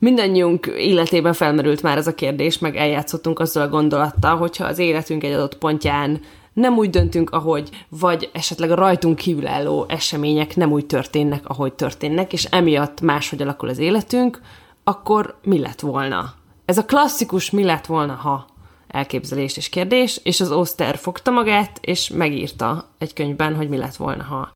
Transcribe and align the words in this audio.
Mindannyiunk 0.00 0.66
életében 0.66 1.32
felmerült 1.32 1.82
már 1.82 1.96
ez 1.96 2.06
a 2.06 2.14
kérdés, 2.14 2.58
meg 2.58 2.76
eljátszottunk 2.76 3.38
azzal 3.38 3.62
a 3.62 3.68
gondolattal, 3.68 4.36
hogyha 4.36 4.64
az 4.64 4.78
életünk 4.78 5.24
egy 5.24 5.32
adott 5.32 5.58
pontján 5.58 6.20
nem 6.52 6.76
úgy 6.76 6.90
döntünk, 6.90 7.30
ahogy, 7.30 7.70
vagy 7.88 8.30
esetleg 8.32 8.70
a 8.70 8.74
rajtunk 8.74 9.16
kívülálló 9.16 9.86
események 9.88 10.56
nem 10.56 10.72
úgy 10.72 10.86
történnek, 10.86 11.48
ahogy 11.48 11.72
történnek, 11.72 12.32
és 12.32 12.44
emiatt 12.44 13.00
máshogy 13.00 13.42
alakul 13.42 13.68
az 13.68 13.78
életünk, 13.78 14.40
akkor 14.84 15.38
mi 15.44 15.58
lett 15.58 15.80
volna? 15.80 16.34
Ez 16.64 16.78
a 16.78 16.84
klasszikus 16.84 17.50
mi 17.50 17.64
lett 17.64 17.86
volna, 17.86 18.14
ha 18.14 18.46
elképzelés 18.88 19.56
és 19.56 19.68
kérdés, 19.68 20.20
és 20.22 20.40
az 20.40 20.52
Oster 20.52 20.96
fogta 20.96 21.30
magát, 21.30 21.78
és 21.80 22.08
megírta 22.08 22.88
egy 22.98 23.12
könyvben, 23.12 23.54
hogy 23.54 23.68
mi 23.68 23.76
lett 23.76 23.96
volna, 23.96 24.22
ha. 24.22 24.55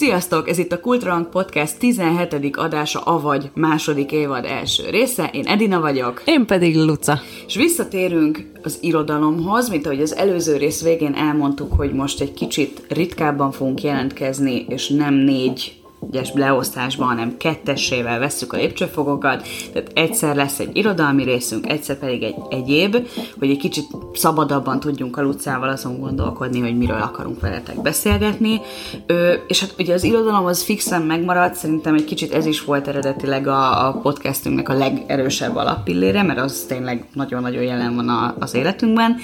Sziasztok! 0.00 0.48
Ez 0.48 0.58
itt 0.58 0.72
a 0.72 0.80
Kultrang 0.80 1.28
Podcast 1.28 1.78
17. 1.78 2.56
adása, 2.56 3.00
avagy 3.00 3.50
második 3.54 4.12
évad 4.12 4.44
első 4.44 4.90
része. 4.90 5.30
Én 5.32 5.46
Edina 5.46 5.80
vagyok. 5.80 6.22
Én 6.24 6.46
pedig 6.46 6.76
Luca. 6.76 7.20
És 7.46 7.56
visszatérünk 7.56 8.50
az 8.62 8.78
irodalomhoz, 8.80 9.68
mint 9.68 9.86
ahogy 9.86 10.00
az 10.00 10.16
előző 10.16 10.56
rész 10.56 10.82
végén 10.82 11.14
elmondtuk, 11.14 11.72
hogy 11.72 11.92
most 11.92 12.20
egy 12.20 12.32
kicsit 12.32 12.82
ritkábban 12.88 13.52
fogunk 13.52 13.82
jelentkezni, 13.82 14.64
és 14.68 14.88
nem 14.88 15.14
négy 15.14 15.79
egyes 16.08 16.32
leosztásban, 16.34 17.08
hanem 17.08 17.36
kettessével 17.36 18.18
vesszük 18.18 18.52
a 18.52 18.56
lépcsőfokokat, 18.56 19.46
tehát 19.72 19.90
egyszer 19.94 20.36
lesz 20.36 20.58
egy 20.58 20.76
irodalmi 20.76 21.24
részünk, 21.24 21.70
egyszer 21.70 21.98
pedig 21.98 22.22
egy 22.22 22.34
egyéb, 22.48 22.96
hogy 23.38 23.50
egy 23.50 23.58
kicsit 23.58 23.86
szabadabban 24.14 24.80
tudjunk 24.80 25.16
a 25.16 25.22
Lucával 25.22 25.68
azon 25.68 26.00
gondolkodni, 26.00 26.60
hogy 26.60 26.76
miről 26.76 27.02
akarunk 27.02 27.40
veletek 27.40 27.82
beszélgetni. 27.82 28.60
Ö, 29.06 29.32
és 29.46 29.60
hát 29.60 29.74
ugye 29.78 29.94
az 29.94 30.04
irodalom 30.04 30.44
az 30.46 30.62
fixen 30.62 31.02
megmaradt, 31.02 31.54
szerintem 31.54 31.94
egy 31.94 32.04
kicsit 32.04 32.32
ez 32.32 32.46
is 32.46 32.64
volt 32.64 32.88
eredetileg 32.88 33.46
a, 33.46 33.88
a 33.88 33.92
podcastünknek 33.92 34.68
a 34.68 34.74
legerősebb 34.74 35.56
alappillére, 35.56 36.22
mert 36.22 36.40
az 36.40 36.64
tényleg 36.68 37.08
nagyon-nagyon 37.14 37.62
jelen 37.62 37.94
van 37.94 38.08
a, 38.08 38.34
az 38.38 38.54
életünkben. 38.54 39.16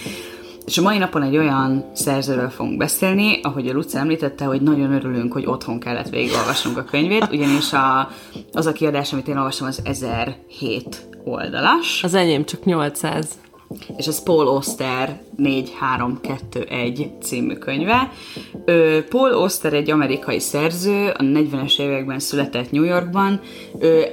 És 0.66 0.78
a 0.78 0.82
mai 0.82 0.98
napon 0.98 1.22
egy 1.22 1.36
olyan 1.36 1.90
szerzőről 1.92 2.48
fogunk 2.48 2.76
beszélni, 2.76 3.40
ahogy 3.42 3.68
a 3.68 3.72
Luca 3.72 3.98
említette, 3.98 4.44
hogy 4.44 4.60
nagyon 4.60 4.92
örülünk, 4.92 5.32
hogy 5.32 5.46
otthon 5.46 5.78
kellett 5.78 6.08
végigolvasnunk 6.08 6.78
a 6.78 6.84
könyvét, 6.84 7.28
ugyanis 7.32 7.72
a, 7.72 8.10
az 8.52 8.66
a 8.66 8.72
kiadás, 8.72 9.12
amit 9.12 9.28
én 9.28 9.36
olvastam, 9.36 9.66
az 9.66 9.80
1007 9.84 11.08
oldalas. 11.24 12.04
Az 12.04 12.14
enyém 12.14 12.44
csak 12.44 12.64
800. 12.64 13.28
És 13.96 14.06
ez 14.06 14.22
Paul 14.22 14.48
Oster 14.48 15.20
4321 15.36 17.10
című 17.22 17.54
könyve. 17.54 18.12
Paul 19.08 19.34
Oster 19.34 19.72
egy 19.72 19.90
amerikai 19.90 20.38
szerző, 20.38 21.08
a 21.08 21.22
40-es 21.22 21.80
években 21.80 22.18
született 22.18 22.70
New 22.70 22.82
Yorkban. 22.82 23.40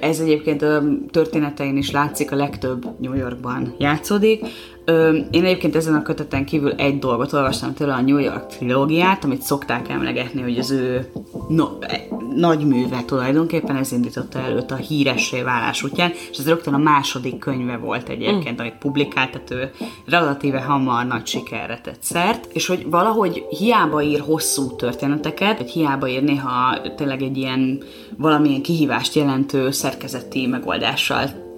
Ez 0.02 0.20
egyébként 0.20 0.62
a 0.62 0.84
történetein 1.12 1.78
is 1.78 1.92
látszik, 1.92 2.32
a 2.32 2.36
legtöbb 2.36 3.00
New 3.00 3.14
Yorkban 3.14 3.76
játszódik. 3.78 4.46
Ö, 4.86 5.18
én 5.32 5.44
egyébként 5.44 5.76
ezen 5.76 5.96
a 5.96 6.02
köteten 6.02 6.46
kívül 6.46 6.72
egy 6.72 7.00
dolgot 7.00 7.34
olvastam 7.34 7.74
tőle, 7.74 7.94
a 7.94 8.02
New 8.02 8.18
York 8.18 8.46
trilógiát, 8.46 9.24
amit 9.24 9.42
szokták 9.42 9.90
emlegetni, 9.90 10.42
hogy 10.42 10.58
az 10.58 10.72
ő 10.72 11.12
no, 11.48 11.68
e, 11.80 12.02
nagy 12.36 12.66
műve 12.66 13.04
tulajdonképpen, 13.06 13.76
ez 13.76 13.92
indította 13.92 14.40
előtt 14.40 14.72
a 14.72 14.76
híressé 14.76 15.42
válás 15.42 15.84
útján, 15.84 16.12
és 16.32 16.38
ez 16.38 16.48
rögtön 16.48 16.74
a 16.74 16.78
második 16.78 17.38
könyve 17.38 17.78
volt 17.78 18.10
egyébként, 18.10 18.58
mm. 18.58 18.60
amit 18.60 18.78
publikált, 18.80 19.32
tehát 19.32 19.52
ő 19.52 19.72
relatíve 20.06 20.62
hamar 20.62 21.06
nagy 21.06 21.26
sikerre 21.28 21.80
tett 21.84 22.02
szert, 22.02 22.48
és 22.54 22.68
hogy 22.68 22.90
valahogy 22.90 23.46
hiába 23.50 24.02
ír 24.02 24.20
hosszú 24.20 24.76
történeteket, 24.76 25.58
vagy 25.58 25.70
hiába 25.70 26.08
ír 26.08 26.24
néha 26.24 26.82
tényleg 26.96 27.22
egy 27.22 27.38
ilyen 27.38 27.84
valamilyen 28.18 28.62
kihívást 28.62 29.16
jelentő 29.16 29.72
szerkezeti 29.72 30.48
megoldással 30.48 31.52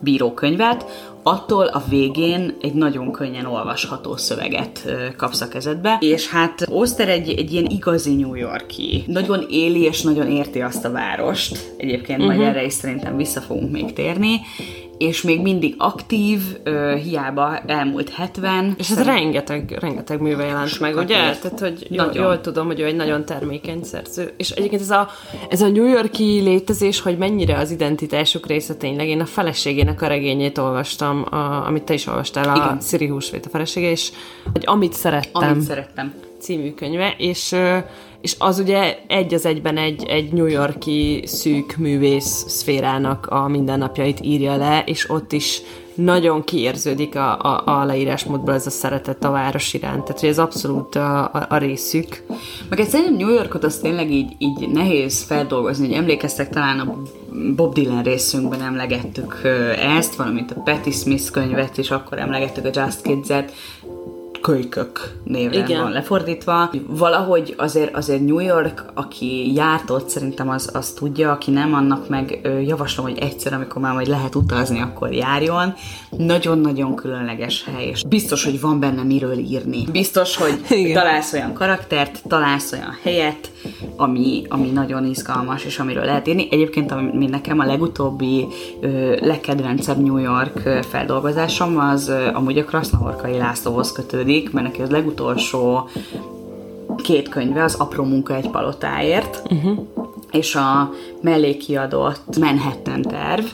bíró 0.00 0.34
könyvet, 0.34 0.84
attól 1.22 1.66
a 1.66 1.82
végén 1.88 2.56
egy 2.60 2.74
nagyon 2.74 3.12
könnyen 3.12 3.44
olvasható 3.44 4.16
szöveget 4.16 4.84
kapsz 5.16 5.40
a 5.40 5.48
kezedbe, 5.48 5.96
és 6.00 6.28
hát 6.28 6.66
Oster 6.70 7.08
egy, 7.08 7.28
egy 7.28 7.52
ilyen 7.52 7.66
igazi 7.66 8.14
New 8.14 8.34
Yorki. 8.34 9.04
Nagyon 9.06 9.46
éli 9.50 9.82
és 9.82 10.02
nagyon 10.02 10.30
érti 10.30 10.60
azt 10.60 10.84
a 10.84 10.90
várost, 10.90 11.74
egyébként 11.76 12.18
uh-huh. 12.18 12.26
majd 12.26 12.38
mhm. 12.38 12.48
erre 12.48 12.64
is 12.64 12.72
szerintem 12.72 13.16
vissza 13.16 13.40
fogunk 13.40 13.70
még 13.70 13.92
térni, 13.92 14.40
és 15.00 15.22
még 15.22 15.40
mindig 15.40 15.74
aktív, 15.78 16.40
uh, 16.66 16.94
hiába 16.94 17.58
elmúlt 17.66 18.10
70. 18.10 18.74
És 18.78 18.90
ez 18.90 19.02
rengeteg, 19.02 19.76
rengeteg 19.80 20.20
műve 20.20 20.44
jelent 20.44 20.80
meg, 20.80 20.96
ugye? 20.96 21.16
Tehát, 21.16 21.60
hogy 21.60 21.86
jól, 21.90 22.10
jól 22.14 22.40
tudom, 22.40 22.66
hogy 22.66 22.80
ő 22.80 22.84
egy 22.84 22.96
nagyon 22.96 23.24
termékeny 23.24 23.82
szerző. 23.82 24.32
És 24.36 24.50
egyébként 24.50 24.82
ez 24.82 24.90
a, 24.90 25.08
ez 25.48 25.62
a 25.62 25.68
New 25.68 25.86
Yorki 25.86 26.40
létezés, 26.40 27.00
hogy 27.00 27.18
mennyire 27.18 27.58
az 27.58 27.70
identitásuk 27.70 28.46
része 28.46 28.74
tényleg. 28.74 29.08
Én 29.08 29.20
a 29.20 29.26
feleségének 29.26 30.02
a 30.02 30.06
regényét 30.06 30.58
olvastam, 30.58 31.26
a, 31.30 31.66
amit 31.66 31.82
te 31.82 31.94
is 31.94 32.06
olvastál, 32.06 32.48
a 32.48 32.56
Igen. 32.64 32.80
Sziri 32.80 33.06
Húsvét 33.06 33.46
a 33.46 33.48
felesége, 33.48 33.90
és 33.90 34.10
hogy 34.52 34.62
amit 34.66 34.92
szerettem. 34.92 35.50
Amit 35.50 35.62
szerettem. 35.62 36.14
Című 36.40 36.74
könyve, 36.74 37.14
és 37.18 37.54
és 38.20 38.36
az 38.38 38.58
ugye 38.58 38.98
egy 39.06 39.34
az 39.34 39.46
egyben 39.46 39.76
egy, 39.76 40.04
egy 40.08 40.32
New 40.32 40.46
Yorki 40.46 41.22
szűk 41.24 41.76
művész 41.76 42.44
szférának 42.48 43.26
a 43.26 43.48
mindennapjait 43.48 44.20
írja 44.22 44.56
le, 44.56 44.82
és 44.86 45.10
ott 45.10 45.32
is 45.32 45.62
nagyon 45.94 46.44
kiérződik 46.44 47.16
a, 47.16 47.38
a, 47.38 47.62
a 47.64 47.84
leírásmódból 47.84 48.54
ez 48.54 48.66
a 48.66 48.70
szeretet 48.70 49.24
a 49.24 49.30
város 49.30 49.74
iránt. 49.74 50.04
Tehát, 50.04 50.20
hogy 50.20 50.28
ez 50.28 50.38
abszolút 50.38 50.94
a, 50.94 51.24
a, 51.24 51.46
a 51.48 51.56
részük. 51.56 52.22
Meg 52.68 52.84
szerintem 52.88 53.16
New 53.16 53.34
Yorkot 53.34 53.64
az 53.64 53.78
tényleg 53.78 54.10
így, 54.10 54.32
így 54.38 54.68
nehéz 54.68 55.22
feldolgozni, 55.22 55.86
hogy 55.86 55.96
emlékeztek 55.96 56.48
talán 56.48 56.78
a 56.78 56.96
Bob 57.56 57.74
Dylan 57.74 58.02
részünkben 58.02 58.62
emlegettük 58.62 59.40
ezt, 59.96 60.14
valamint 60.14 60.50
a 60.50 60.60
Patti 60.60 60.90
Smith 60.90 61.30
könyvet 61.30 61.78
is, 61.78 61.90
akkor 61.90 62.18
emlegettük 62.18 62.64
a 62.64 62.70
Just 62.72 63.02
Kids-et, 63.02 63.52
kölykök 64.40 65.18
néven 65.24 65.64
Igen. 65.64 65.82
van 65.82 65.92
lefordítva. 65.92 66.70
Valahogy 66.86 67.54
azért, 67.56 67.96
azért 67.96 68.24
New 68.24 68.38
York, 68.38 68.84
aki 68.94 69.54
járt 69.54 69.90
ott, 69.90 70.08
szerintem 70.08 70.48
az, 70.48 70.70
az 70.72 70.90
tudja, 70.90 71.30
aki 71.30 71.50
nem, 71.50 71.74
annak 71.74 72.08
meg 72.08 72.40
javaslom, 72.66 73.06
hogy 73.06 73.18
egyszer, 73.18 73.52
amikor 73.52 73.82
már 73.82 73.94
majd 73.94 74.06
lehet 74.06 74.34
utazni, 74.34 74.80
akkor 74.80 75.12
járjon. 75.12 75.74
Nagyon-nagyon 76.10 76.94
különleges 76.94 77.64
hely, 77.64 77.86
és 77.86 78.02
biztos, 78.08 78.44
hogy 78.44 78.60
van 78.60 78.80
benne 78.80 79.02
miről 79.02 79.38
írni. 79.38 79.84
Biztos, 79.92 80.36
hogy 80.36 80.60
Igen. 80.70 80.94
találsz 80.94 81.32
olyan 81.32 81.52
karaktert, 81.52 82.22
találsz 82.28 82.72
olyan 82.72 82.98
helyet, 83.02 83.50
ami, 83.96 84.42
ami 84.48 84.70
nagyon 84.70 85.04
izgalmas, 85.04 85.64
és 85.64 85.78
amiről 85.78 86.04
lehet 86.04 86.28
írni. 86.28 86.48
Egyébként, 86.50 86.92
ami 86.92 87.26
nekem 87.26 87.58
a 87.58 87.64
legutóbbi 87.64 88.46
ö, 88.80 89.16
legkedvencebb 89.20 90.02
New 90.02 90.16
York 90.16 90.84
feldolgozásom, 90.90 91.78
az 91.78 92.08
ö, 92.08 92.28
amúgy 92.32 92.58
a 92.58 92.64
Krasznahorkai 92.64 93.38
Lászlóhoz 93.38 93.92
kötődik, 93.92 94.29
mert 94.52 94.66
neki 94.66 94.82
az 94.82 94.90
legutolsó 94.90 95.88
két 96.96 97.28
könyve, 97.28 97.62
az 97.62 97.74
Apró 97.74 98.04
munka 98.04 98.34
egy 98.34 98.50
palotáért, 98.50 99.42
uh-huh. 99.50 99.78
és 100.30 100.54
a 100.54 100.90
mellé 101.20 101.56
kiadott 101.56 102.38
Manhattan 102.38 103.02
terv, 103.02 103.44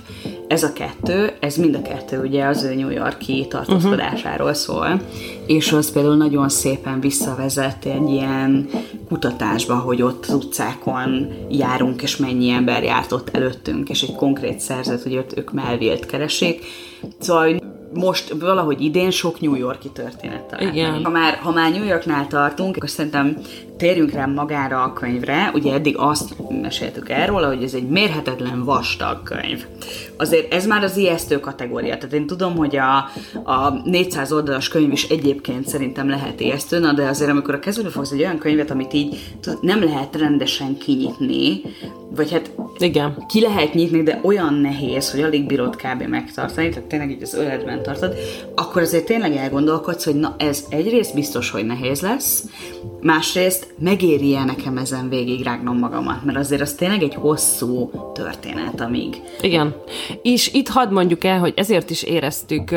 ez 0.49 0.63
a 0.63 0.73
kettő, 0.73 1.33
ez 1.41 1.57
mind 1.57 1.75
a 1.75 1.83
kettő 1.83 2.21
ugye 2.21 2.45
az 2.45 2.63
ő 2.63 2.75
New 2.75 2.91
Yorki 2.91 3.47
tartózkodásáról 3.49 4.55
szól, 4.55 5.01
és 5.47 5.73
az 5.73 5.93
például 5.93 6.17
nagyon 6.17 6.49
szépen 6.49 7.01
visszavezet 7.01 7.85
egy 7.85 8.11
ilyen 8.11 8.69
kutatásba, 9.09 9.75
hogy 9.75 10.03
ott 10.03 10.25
az 10.27 10.35
utcákon 10.35 11.29
járunk, 11.51 12.03
és 12.03 12.17
mennyi 12.17 12.49
ember 12.49 12.83
járt 12.83 13.13
ott 13.13 13.29
előttünk, 13.33 13.89
és 13.89 14.03
egy 14.03 14.15
konkrét 14.15 14.61
szerzet, 14.61 15.03
hogy 15.03 15.17
ott 15.17 15.39
ők 15.39 15.53
melvélt 15.53 16.07
keresik. 16.07 16.65
Szóval 17.19 17.61
most 17.97 18.35
valahogy 18.41 18.81
idén 18.81 19.11
sok 19.11 19.41
New 19.41 19.55
Yorki 19.55 19.91
történet 19.91 20.43
talán. 20.43 20.75
Igen. 20.75 21.05
Ha 21.05 21.11
már, 21.11 21.35
ha 21.35 21.53
már 21.53 21.71
New 21.71 21.85
Yorknál 21.85 22.27
tartunk, 22.27 22.77
akkor 22.77 22.89
szerintem 22.89 23.37
térjünk 23.77 24.11
rá 24.11 24.27
magára 24.27 24.83
a 24.83 24.93
könyvre. 24.93 25.51
Ugye 25.55 25.73
eddig 25.73 25.97
azt 25.99 26.35
meséltük 26.63 27.09
erről, 27.09 27.47
hogy 27.47 27.63
ez 27.63 27.75
egy 27.75 27.89
mérhetetlen 27.89 28.65
vastag 28.65 29.23
könyv. 29.23 29.67
Azért 30.17 30.53
ez 30.53 30.67
már 30.67 30.85
az 30.85 30.97
ijesztő 30.97 31.41
kategória. 31.41 31.97
Tehát 31.97 32.13
én 32.13 32.27
tudom, 32.27 32.57
hogy 32.57 32.77
a, 32.77 32.97
a 33.45 33.71
400 33.85 34.33
oldalas 34.33 34.69
könyv 34.69 34.93
is 34.93 35.05
egyébként 35.09 35.69
szerintem 35.69 36.09
lehet 36.09 36.41
ijesztő, 36.41 36.79
na 36.79 36.93
de 36.93 37.09
azért 37.09 37.31
amikor 37.31 37.55
a 37.55 37.59
kezedbe 37.59 37.91
fogsz 37.91 38.11
egy 38.11 38.21
olyan 38.21 38.39
könyvet, 38.39 38.71
amit 38.71 38.93
így 38.93 39.37
nem 39.61 39.85
lehet 39.85 40.17
rendesen 40.17 40.79
kinyitni, 40.79 41.61
vagy 42.17 42.33
hát 42.33 42.51
igen. 42.79 43.25
ki 43.29 43.41
lehet 43.41 43.75
nyitni, 43.75 44.03
de 44.03 44.21
olyan 44.23 44.55
nehéz, 44.55 45.11
hogy 45.11 45.21
alig 45.23 45.47
bírod 45.47 45.77
kb. 45.77 46.03
megtartani, 46.03 46.69
tehát 46.69 46.89
tényleg 46.89 47.11
így 47.11 47.23
az 47.23 47.35
öletben 47.35 47.83
tartod, 47.83 48.15
akkor 48.55 48.83
azért 48.83 49.05
tényleg 49.05 49.37
elgondolkodsz, 49.37 50.05
hogy 50.05 50.15
na 50.15 50.35
ez 50.39 50.65
egyrészt 50.69 51.15
biztos, 51.15 51.51
hogy 51.51 51.67
nehéz 51.67 52.01
lesz, 52.01 52.45
másrészt 53.01 53.75
megéri-e 53.79 54.45
nekem 54.45 54.77
ezen 54.77 55.09
végigrágnom 55.09 55.79
magamat, 55.79 56.25
mert 56.25 56.39
azért 56.39 56.61
az 56.61 56.75
tényleg 56.75 57.03
egy 57.03 57.15
hosszú 57.15 57.91
történet, 58.15 58.81
amíg. 58.81 59.21
Igen. 59.41 59.75
És 60.23 60.53
itt 60.53 60.69
hadd 60.69 60.93
mondjuk 60.93 61.25
el, 61.25 61.39
hogy 61.39 61.53
ezért 61.57 61.91
is 61.91 62.03
éreztük 62.03 62.75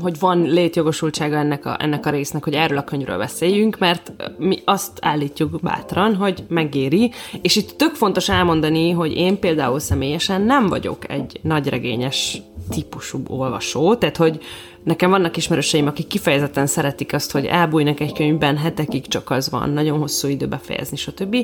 hogy 0.00 0.18
van 0.18 0.42
létjogosultsága 0.42 1.36
ennek 1.36 1.66
a, 1.66 1.76
ennek 1.80 2.06
a 2.06 2.10
résznek, 2.10 2.44
hogy 2.44 2.54
erről 2.54 2.78
a 2.78 2.84
könyvről 2.84 3.18
beszéljünk, 3.18 3.78
mert 3.78 4.12
mi 4.38 4.62
azt 4.64 4.98
állítjuk 5.00 5.60
bátran, 5.60 6.14
hogy 6.14 6.44
megéri, 6.48 7.12
és 7.42 7.56
itt 7.56 7.70
tök 7.70 7.94
fontos 7.94 8.28
elmondani, 8.28 8.90
hogy 8.90 9.12
én 9.12 9.38
például 9.38 9.78
személyesen 9.78 10.42
nem 10.42 10.66
vagyok 10.66 11.10
egy 11.10 11.40
nagyregényes 11.42 12.42
típusú 12.70 13.22
olvasó, 13.28 13.94
tehát 13.94 14.16
hogy 14.16 14.40
Nekem 14.86 15.10
vannak 15.10 15.36
ismerőseim, 15.36 15.86
akik 15.86 16.06
kifejezetten 16.06 16.66
szeretik 16.66 17.12
azt, 17.12 17.32
hogy 17.32 17.44
elbújnak 17.44 18.00
egy 18.00 18.12
könyvben, 18.12 18.56
hetekig 18.56 19.08
csak 19.08 19.30
az 19.30 19.50
van, 19.50 19.70
nagyon 19.70 19.98
hosszú 19.98 20.28
idő 20.28 20.46
befejezni, 20.46 20.96
stb. 20.96 21.36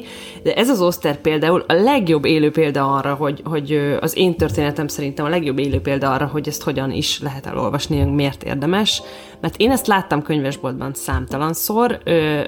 De 0.43 0.55
ez 0.55 0.69
az 0.69 0.81
oszter 0.81 1.21
például 1.21 1.65
a 1.67 1.73
legjobb 1.73 2.25
élő 2.25 2.51
példa 2.51 2.95
arra, 2.95 3.15
hogy, 3.15 3.43
hogy 3.45 3.97
az 4.01 4.17
én 4.17 4.37
történetem 4.37 4.89
szerintem 4.89 5.25
a 5.25 5.29
legjobb 5.29 5.59
élő 5.59 5.81
példa 5.81 6.13
arra, 6.13 6.27
hogy 6.27 6.49
ezt 6.49 6.63
hogyan 6.63 6.91
is 6.91 7.21
lehet 7.21 7.47
elolvasni, 7.47 8.05
miért 8.05 8.43
érdemes. 8.43 9.03
Mert 9.41 9.57
én 9.57 9.71
ezt 9.71 9.87
láttam 9.87 10.23
könyvesboltban 10.23 10.95
számtalanszor, 10.95 12.01
ö, 12.05 12.41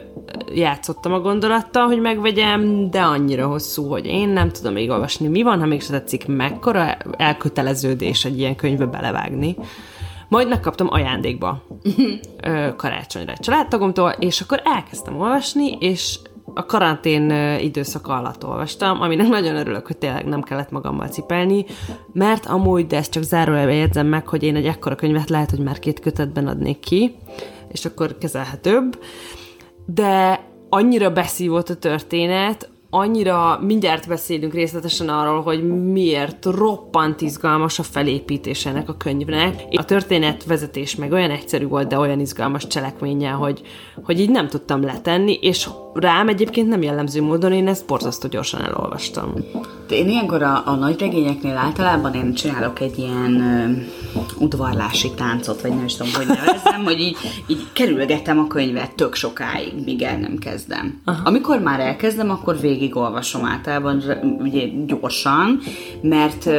játszottam 0.54 1.12
a 1.12 1.20
gondolattal, 1.20 1.86
hogy 1.86 2.00
megvegyem, 2.00 2.90
de 2.90 3.00
annyira 3.00 3.46
hosszú, 3.46 3.88
hogy 3.88 4.06
én 4.06 4.28
nem 4.28 4.50
tudom 4.50 4.72
még 4.72 4.90
olvasni. 4.90 5.28
Mi 5.28 5.42
van, 5.42 5.60
ha 5.60 5.66
még 5.66 5.82
se 5.82 5.90
tetszik, 5.90 6.26
mekkora 6.26 6.96
elköteleződés 7.16 8.24
egy 8.24 8.38
ilyen 8.38 8.56
könyvbe 8.56 8.86
belevágni. 8.86 9.56
Majd 10.28 10.48
megkaptam 10.48 10.86
ajándékba 10.90 11.62
karácsonyra 12.76 13.32
egy 13.32 13.40
családtagomtól, 13.40 14.10
és 14.18 14.40
akkor 14.40 14.60
elkezdtem 14.64 15.20
olvasni, 15.20 15.72
és 15.72 16.18
a 16.54 16.66
karantén 16.66 17.30
időszaka 17.58 18.14
alatt 18.14 18.44
olvastam, 18.44 19.00
aminek 19.00 19.28
nagyon 19.28 19.56
örülök, 19.56 19.86
hogy 19.86 19.96
tényleg 19.96 20.24
nem 20.24 20.42
kellett 20.42 20.70
magammal 20.70 21.08
cipelni, 21.08 21.64
mert 22.12 22.46
amúgy, 22.46 22.86
de 22.86 22.96
ezt 22.96 23.10
csak 23.10 23.22
zárójelbe 23.22 23.72
jegyzem 23.72 24.06
meg, 24.06 24.28
hogy 24.28 24.42
én 24.42 24.56
egy 24.56 24.66
ekkora 24.66 24.94
könyvet 24.94 25.30
lehet, 25.30 25.50
hogy 25.50 25.58
már 25.58 25.78
két 25.78 26.00
kötetben 26.00 26.46
adnék 26.46 26.80
ki, 26.80 27.16
és 27.68 27.84
akkor 27.84 28.18
kezelhetőbb. 28.18 29.02
De 29.86 30.44
annyira 30.68 31.10
beszívott 31.10 31.68
a 31.68 31.76
történet, 31.76 32.70
annyira 32.94 33.58
mindjárt 33.62 34.08
beszélünk 34.08 34.52
részletesen 34.52 35.08
arról, 35.08 35.42
hogy 35.42 35.68
miért 35.92 36.44
roppant 36.44 37.20
izgalmas 37.20 37.78
a 37.78 37.82
felépítés 37.82 38.66
ennek 38.66 38.88
a 38.88 38.96
könyvnek. 38.96 39.62
A 39.70 39.84
történetvezetés 39.84 40.94
meg 40.94 41.12
olyan 41.12 41.30
egyszerű 41.30 41.66
volt, 41.66 41.88
de 41.88 41.98
olyan 41.98 42.20
izgalmas 42.20 42.66
cselekménnyel, 42.66 43.36
hogy, 43.36 43.62
hogy 44.04 44.20
így 44.20 44.30
nem 44.30 44.48
tudtam 44.48 44.82
letenni, 44.82 45.38
és 45.40 45.68
rám 45.94 46.28
egyébként 46.28 46.68
nem 46.68 46.82
jellemző 46.82 47.22
módon 47.22 47.52
én 47.52 47.68
ezt 47.68 47.86
borzasztó 47.86 48.28
gyorsan 48.28 48.62
elolvastam. 48.62 49.34
Én 49.90 50.08
ilyenkor 50.08 50.42
a, 50.42 50.62
a 50.66 50.74
nagy 50.74 51.00
regényeknél 51.00 51.56
általában 51.56 52.14
én 52.14 52.34
csinálok 52.34 52.80
egy 52.80 52.98
ilyen 52.98 53.34
uh, 54.14 54.42
udvarlási 54.42 55.10
táncot, 55.10 55.60
vagy 55.60 55.70
nem 55.70 55.84
is 55.84 55.96
tudom, 55.96 56.12
hogy 56.14 56.26
nevezzem, 56.26 56.84
hogy 56.84 57.00
így, 57.00 57.16
így 57.46 57.66
kerülgetem 57.72 58.38
a 58.38 58.46
könyvet 58.46 58.94
tök 58.94 59.14
sokáig, 59.14 59.72
míg 59.84 60.02
el 60.02 60.18
nem 60.18 60.38
kezdem. 60.38 61.00
Aha. 61.04 61.20
Amikor 61.24 61.58
már 61.58 61.80
elkezdem, 61.80 62.30
akkor 62.30 62.60
végigolvasom 62.60 63.44
általában 63.44 64.02
ugye 64.38 64.68
gyorsan, 64.86 65.60
mert 66.02 66.46
uh, 66.46 66.54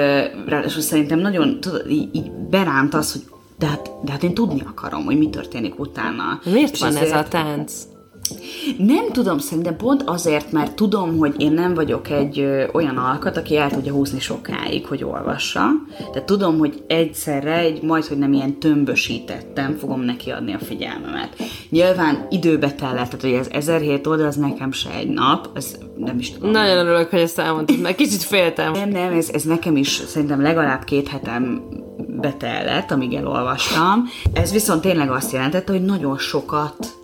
ráadásul 0.47 0.81
szerintem 0.81 1.19
nagyon 1.19 1.59
tudod, 1.59 1.89
így, 1.89 2.09
így 2.11 2.31
beránt 2.31 2.93
az, 2.93 3.11
hogy 3.11 3.21
de 3.57 3.65
hát, 3.65 3.89
de 4.03 4.11
hát 4.11 4.23
én 4.23 4.33
tudni 4.33 4.61
akarom, 4.67 5.05
hogy 5.05 5.17
mi 5.17 5.29
történik 5.29 5.79
utána. 5.79 6.39
Miért 6.45 6.73
És 6.73 6.79
van 6.79 6.89
ezért... 6.89 7.11
ez 7.11 7.19
a 7.19 7.23
tánc? 7.23 7.73
Nem 8.77 9.11
tudom, 9.11 9.37
szerintem 9.37 9.75
pont 9.75 10.03
azért, 10.05 10.51
mert 10.51 10.75
tudom, 10.75 11.17
hogy 11.17 11.35
én 11.37 11.51
nem 11.51 11.73
vagyok 11.73 12.09
egy 12.09 12.39
ö, 12.39 12.63
olyan 12.73 12.97
alkat, 12.97 13.37
aki 13.37 13.57
el 13.57 13.69
tudja 13.69 13.93
húzni 13.93 14.19
sokáig, 14.19 14.85
hogy 14.85 15.03
olvassa. 15.03 15.67
De 16.13 16.23
tudom, 16.23 16.57
hogy 16.57 16.83
egyszerre 16.87 17.57
egy 17.57 17.81
majd, 17.81 18.05
hogy 18.05 18.17
nem 18.17 18.33
ilyen 18.33 18.59
tömbösítettem, 18.59 19.75
fogom 19.75 20.01
neki 20.01 20.29
adni 20.29 20.53
a 20.53 20.59
figyelmemet. 20.59 21.35
Nyilván 21.69 22.27
időbe 22.29 22.71
tellett, 22.71 23.09
tehát 23.09 23.21
hogy 23.21 23.33
ez 23.33 23.47
1007 23.51 24.07
oldal, 24.07 24.27
az 24.27 24.35
nekem 24.35 24.71
se 24.71 24.89
egy 24.91 25.09
nap, 25.09 25.49
ez 25.53 25.75
nem 25.97 26.19
is 26.19 26.31
tudom. 26.31 26.51
Nagyon 26.51 26.77
örülök, 26.77 27.09
hogy 27.09 27.19
ezt 27.19 27.39
elmondtad, 27.39 27.81
mert 27.81 27.95
kicsit 27.95 28.23
féltem. 28.23 28.71
Nem, 28.71 28.89
nem, 28.89 29.13
ez, 29.13 29.29
ez 29.29 29.43
nekem 29.43 29.75
is 29.75 30.01
szerintem 30.07 30.41
legalább 30.41 30.83
két 30.83 31.07
hetem 31.07 31.61
betellett, 32.07 32.91
amíg 32.91 33.13
elolvastam. 33.13 34.03
Ez 34.33 34.51
viszont 34.51 34.81
tényleg 34.81 35.11
azt 35.11 35.31
jelentette, 35.31 35.71
hogy 35.71 35.83
nagyon 35.83 36.17
sokat 36.17 37.03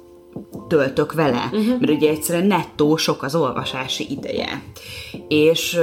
töltök 0.68 1.14
vele, 1.14 1.50
uh-huh. 1.52 1.80
mert 1.80 1.92
ugye 1.92 2.10
egyszerűen 2.10 2.48
nettó 2.48 2.96
sok 2.96 3.24
az 3.24 3.36
olvasási 3.36 4.08
ideje. 4.10 4.64
És 5.28 5.80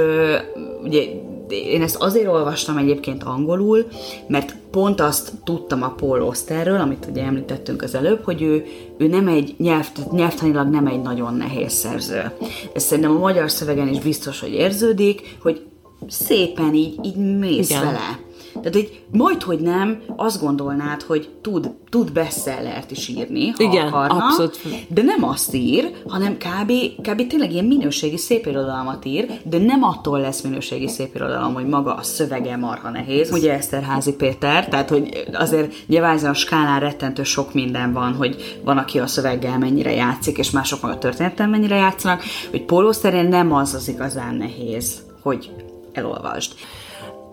ugye 0.83 1.03
én 1.49 1.81
ezt 1.81 1.95
azért 1.95 2.27
olvastam 2.27 2.77
egyébként 2.77 3.23
angolul, 3.23 3.87
mert 4.27 4.55
pont 4.71 5.01
azt 5.01 5.31
tudtam 5.43 5.83
a 5.83 5.89
Paul 5.89 6.21
Osterről, 6.21 6.79
amit 6.79 7.07
ugye 7.09 7.23
említettünk 7.23 7.81
az 7.81 7.95
előbb, 7.95 8.23
hogy 8.23 8.41
ő, 8.41 8.65
ő 8.97 9.07
nem 9.07 9.27
egy 9.27 9.55
nyelv, 9.57 9.87
nyelvtanilag 10.11 10.69
nem 10.69 10.87
egy 10.87 11.01
nagyon 11.01 11.33
nehéz 11.33 11.71
szerző. 11.71 12.31
Ez 12.73 12.83
szerintem 12.83 13.15
a 13.15 13.19
magyar 13.19 13.51
szövegen 13.51 13.87
is 13.87 13.99
biztos, 13.99 14.39
hogy 14.39 14.53
érződik, 14.53 15.37
hogy 15.41 15.65
szépen 16.07 16.73
így, 16.73 17.05
így 17.05 17.15
mész 17.15 17.69
Igen. 17.69 17.83
vele. 17.83 18.19
Tehát, 18.61 18.73
hogy 18.73 19.01
majd, 19.11 19.43
hogy 19.43 19.59
nem, 19.59 20.01
azt 20.15 20.41
gondolnád, 20.41 21.01
hogy 21.01 21.29
tud, 21.41 21.71
tud 21.89 22.11
bestsellert 22.11 22.91
is 22.91 23.07
írni, 23.07 23.47
ha 23.47 23.63
Igen, 23.63 23.87
akarna, 23.87 24.25
abszolút. 24.25 24.59
de 24.87 25.01
nem 25.01 25.23
azt 25.23 25.53
ír, 25.53 25.91
hanem 26.07 26.37
kb, 26.37 26.71
kb. 27.01 27.27
tényleg 27.27 27.51
ilyen 27.51 27.65
minőségi 27.65 28.17
szépirodalmat 28.17 29.05
ír, 29.05 29.27
de 29.43 29.57
nem 29.57 29.83
attól 29.83 30.19
lesz 30.19 30.41
minőségi 30.41 30.87
szépirodalom, 30.87 31.53
hogy 31.53 31.67
maga 31.67 31.95
a 31.95 32.03
szövege 32.03 32.57
marha 32.57 32.89
nehéz. 32.89 33.31
Ugye 33.31 33.53
Eszterházi 33.53 34.13
Péter, 34.13 34.67
tehát 34.67 34.89
hogy 34.89 35.27
azért 35.33 35.73
nyilván 35.87 36.17
a 36.17 36.33
skálán 36.33 36.79
rettentő 36.79 37.23
sok 37.23 37.53
minden 37.53 37.93
van, 37.93 38.13
hogy 38.13 38.59
van, 38.63 38.77
aki 38.77 38.99
a 38.99 39.07
szöveggel 39.07 39.57
mennyire 39.57 39.91
játszik, 39.91 40.37
és 40.37 40.51
mások 40.51 40.81
meg 40.81 40.91
a 40.91 40.97
történettel 40.97 41.47
mennyire 41.47 41.75
játszanak, 41.75 42.21
hogy 42.49 42.65
Póló 42.65 42.93
nem 43.29 43.53
az 43.53 43.73
az 43.73 43.87
igazán 43.87 44.35
nehéz, 44.35 45.01
hogy 45.21 45.51
elolvasd. 45.93 46.51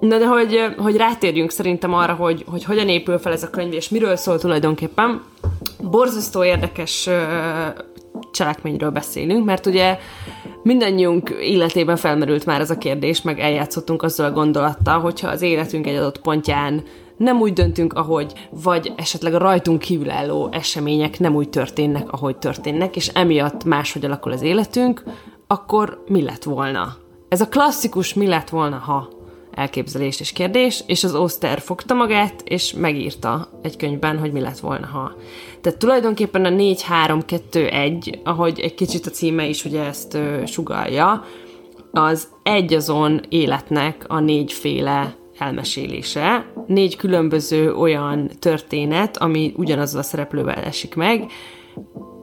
Na 0.01 0.19
de 0.19 0.27
hogy, 0.27 0.75
hogy 0.77 0.97
rátérjünk 0.97 1.51
szerintem 1.51 1.95
arra, 1.95 2.15
hogy, 2.15 2.45
hogy 2.51 2.65
hogyan 2.65 2.89
épül 2.89 3.19
fel 3.19 3.33
ez 3.33 3.43
a 3.43 3.51
könyv, 3.51 3.73
és 3.73 3.89
miről 3.89 4.17
szól 4.17 4.39
tulajdonképpen. 4.39 5.23
Borzasztó 5.91 6.45
érdekes 6.45 7.09
cselekményről 8.33 8.91
beszélünk, 8.91 9.45
mert 9.45 9.67
ugye 9.67 9.99
mindannyiunk 10.63 11.31
életében 11.41 11.97
felmerült 11.97 12.47
már 12.47 12.61
ez 12.61 12.71
a 12.71 12.79
kérdés, 12.79 13.23
meg 13.23 13.41
eljátszottunk 13.41 14.03
azzal 14.03 14.27
a 14.27 14.33
gondolattal, 14.33 15.01
hogyha 15.01 15.29
az 15.29 15.43
életünk 15.43 15.87
egy 15.87 15.97
adott 15.97 16.21
pontján 16.21 16.83
nem 17.17 17.41
úgy 17.41 17.53
döntünk, 17.53 17.93
ahogy, 17.93 18.33
vagy 18.51 18.93
esetleg 18.97 19.35
a 19.35 19.39
rajtunk 19.39 19.79
kívülálló 19.79 20.49
események 20.53 21.19
nem 21.19 21.35
úgy 21.35 21.49
történnek, 21.49 22.13
ahogy 22.13 22.37
történnek, 22.37 22.97
és 22.97 23.09
emiatt 23.09 23.65
máshogy 23.65 24.05
alakul 24.05 24.33
az 24.33 24.43
életünk, 24.43 25.03
akkor 25.47 26.03
mi 26.09 26.23
lett 26.23 26.43
volna? 26.43 26.97
Ez 27.29 27.41
a 27.41 27.49
klasszikus 27.49 28.15
mi 28.15 28.27
lett 28.27 28.49
volna, 28.49 28.77
ha 28.77 29.09
elképzelés 29.57 30.21
és 30.21 30.33
kérdés, 30.33 30.83
és 30.87 31.05
az 31.05 31.15
Oster 31.15 31.61
fogta 31.61 31.95
magát, 31.95 32.43
és 32.45 32.73
megírta 32.73 33.49
egy 33.63 33.77
könyvben, 33.77 34.19
hogy 34.19 34.33
mi 34.33 34.41
lett 34.41 34.59
volna, 34.59 34.87
ha. 34.87 35.13
Tehát 35.61 35.79
tulajdonképpen 35.79 36.45
a 36.45 36.51
4-3-2-1, 36.51 38.23
ahogy 38.25 38.61
egy 38.61 38.75
kicsit 38.75 39.07
a 39.07 39.11
címe 39.11 39.47
is 39.47 39.65
ugye 39.65 39.83
ezt 39.83 40.15
ö, 40.15 40.43
sugalja, 40.47 41.25
az 41.91 42.29
egy 42.43 42.75
azon 42.75 43.21
életnek 43.29 44.05
a 44.09 44.21
négyféle 44.21 45.17
elmesélése. 45.39 46.47
Négy 46.67 46.97
különböző 46.97 47.75
olyan 47.75 48.31
történet, 48.39 49.17
ami 49.17 49.53
ugyanazzal 49.57 50.01
a 50.01 50.05
szereplővel 50.05 50.63
esik 50.63 50.95
meg, 50.95 51.31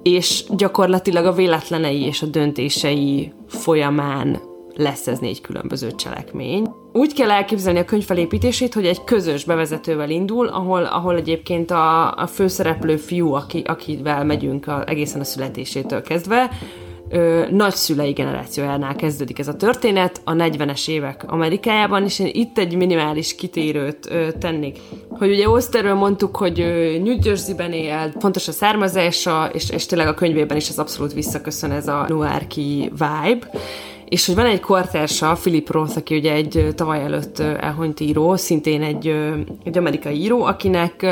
és 0.03 0.43
gyakorlatilag 0.49 1.25
a 1.25 1.31
véletlenei 1.31 2.01
és 2.01 2.21
a 2.21 2.25
döntései 2.25 3.33
folyamán 3.47 4.39
lesz 4.75 5.07
ez 5.07 5.19
négy 5.19 5.41
különböző 5.41 5.91
cselekmény. 5.91 6.67
Úgy 6.95 7.13
kell 7.13 7.31
elképzelni 7.31 7.79
a 7.79 7.85
könyv 7.85 8.03
felépítését, 8.03 8.73
hogy 8.73 8.85
egy 8.85 9.03
közös 9.03 9.43
bevezetővel 9.43 10.09
indul, 10.09 10.47
ahol, 10.47 10.83
ahol 10.83 11.15
egyébként 11.15 11.71
a, 11.71 12.13
a 12.13 12.27
főszereplő 12.27 12.97
fiú, 12.97 13.33
aki, 13.33 13.63
akivel 13.65 14.25
megyünk 14.25 14.67
a, 14.67 14.83
egészen 14.87 15.19
a 15.19 15.23
születésétől 15.23 16.01
kezdve, 16.01 16.49
nagyszülei 17.49 18.11
generációjánál 18.11 18.95
kezdődik 18.95 19.39
ez 19.39 19.47
a 19.47 19.55
történet, 19.55 20.21
a 20.23 20.31
40-es 20.31 20.89
évek 20.89 21.23
Amerikájában, 21.27 22.03
és 22.03 22.19
én 22.19 22.29
itt 22.31 22.57
egy 22.57 22.75
minimális 22.75 23.35
kitérőt 23.35 24.07
ö, 24.09 24.31
tennék. 24.39 24.79
Hogy 25.09 25.31
ugye 25.31 25.49
Osterről 25.49 25.93
mondtuk, 25.93 26.35
hogy 26.35 26.59
ö, 26.59 26.97
New 27.03 27.17
Jersey-ben 27.23 27.71
él, 27.71 28.13
fontos 28.19 28.47
a 28.47 28.51
származása, 28.51 29.49
és, 29.53 29.69
és 29.69 29.85
tényleg 29.85 30.07
a 30.07 30.13
könyvében 30.13 30.57
is 30.57 30.69
ez 30.69 30.79
abszolút 30.79 31.13
visszaköszön 31.13 31.71
ez 31.71 31.87
a 31.87 32.05
noárki 32.07 32.91
vibe, 32.91 33.49
és 34.05 34.25
hogy 34.25 34.35
van 34.35 34.45
egy 34.45 34.59
kortársa, 34.59 35.37
Philip 35.41 35.71
Roth, 35.71 35.97
aki 35.97 36.15
ugye 36.15 36.33
egy 36.33 36.67
tavaly 36.75 37.01
előtt 37.01 37.39
elhunyt 37.39 37.99
író, 37.99 38.35
szintén 38.35 38.81
egy, 38.81 39.15
egy 39.63 39.77
amerikai 39.77 40.15
író, 40.15 40.43
akinek 40.43 41.05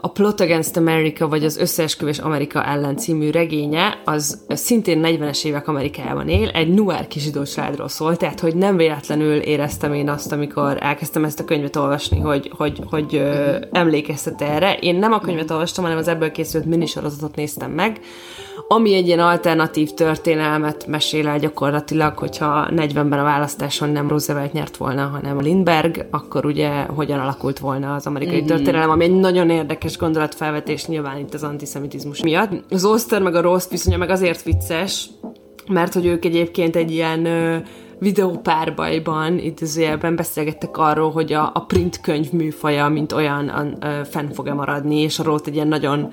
a 0.00 0.08
Plot 0.08 0.40
Against 0.40 0.76
America, 0.76 1.28
vagy 1.28 1.44
az 1.44 1.56
Összeesküvés 1.56 2.18
Amerika 2.18 2.64
ellen 2.64 2.96
című 2.96 3.30
regénye, 3.30 4.00
az 4.04 4.38
szintén 4.48 5.00
40-es 5.04 5.44
évek 5.44 5.68
Amerikában 5.68 6.28
él, 6.28 6.48
egy 6.48 6.74
noir 6.74 7.06
kisidó 7.06 7.42
családról 7.42 7.88
szól, 7.88 8.16
tehát 8.16 8.40
hogy 8.40 8.56
nem 8.56 8.76
véletlenül 8.76 9.36
éreztem 9.36 9.92
én 9.92 10.08
azt, 10.08 10.32
amikor 10.32 10.76
elkezdtem 10.80 11.24
ezt 11.24 11.40
a 11.40 11.44
könyvet 11.44 11.76
olvasni, 11.76 12.20
hogy, 12.20 12.50
hogy, 12.56 12.80
hogy 12.90 13.14
ö, 13.14 13.56
emlékeztet 13.72 14.42
erre. 14.42 14.74
Én 14.74 14.96
nem 14.96 15.12
a 15.12 15.20
könyvet 15.20 15.50
olvastam, 15.50 15.84
hanem 15.84 15.98
az 15.98 16.08
ebből 16.08 16.30
készült 16.30 16.64
minisorozatot 16.64 17.36
néztem 17.36 17.70
meg, 17.70 18.00
ami 18.68 18.94
egy 18.94 19.06
ilyen 19.06 19.18
alternatív 19.18 19.90
történelmet 19.90 20.86
mesél 20.86 21.28
el 21.28 21.38
gyakorlatilag, 21.38 22.18
hogyha 22.18 22.68
40-ben 22.70 23.18
a 23.18 23.22
választáson 23.22 23.88
nem 23.88 24.08
Roosevelt 24.08 24.52
nyert 24.52 24.76
volna, 24.76 25.06
hanem 25.06 25.40
Lindbergh, 25.40 26.04
akkor 26.10 26.46
ugye 26.46 26.82
hogyan 26.82 27.18
alakult 27.18 27.58
volna 27.58 27.94
az 27.94 28.06
amerikai 28.06 28.36
mm-hmm. 28.36 28.46
történelem, 28.46 28.90
ami 28.90 29.04
egy 29.04 29.14
nagyon 29.14 29.50
érdekes 29.50 29.96
gondolatfelvetés 29.96 30.86
nyilván 30.86 31.18
itt 31.18 31.34
az 31.34 31.42
antiszemitizmus 31.42 32.22
miatt. 32.22 32.50
Az 32.70 32.84
Oster 32.84 33.22
meg 33.22 33.34
a 33.34 33.40
Rossz 33.40 33.68
viszonya 33.68 33.96
meg 33.96 34.10
azért 34.10 34.42
vicces, 34.42 35.10
mert 35.68 35.94
hogy 35.94 36.06
ők 36.06 36.24
egyébként 36.24 36.76
egy 36.76 36.90
ilyen 36.90 37.26
videópárbajban, 37.98 39.38
idézőjelben 39.38 40.16
beszélgettek 40.16 40.76
arról, 40.76 41.10
hogy 41.10 41.32
a, 41.32 41.50
a 41.54 41.60
print 41.60 42.00
könyv 42.00 42.32
műfaja, 42.32 42.88
mint 42.88 43.12
olyan, 43.12 43.48
a, 43.48 43.86
a, 43.86 44.04
fenn 44.04 44.28
fog-e 44.30 44.54
maradni, 44.54 45.00
és 45.00 45.18
a 45.18 45.22
Rót 45.22 45.46
egy 45.46 45.54
ilyen 45.54 45.68
nagyon, 45.68 46.08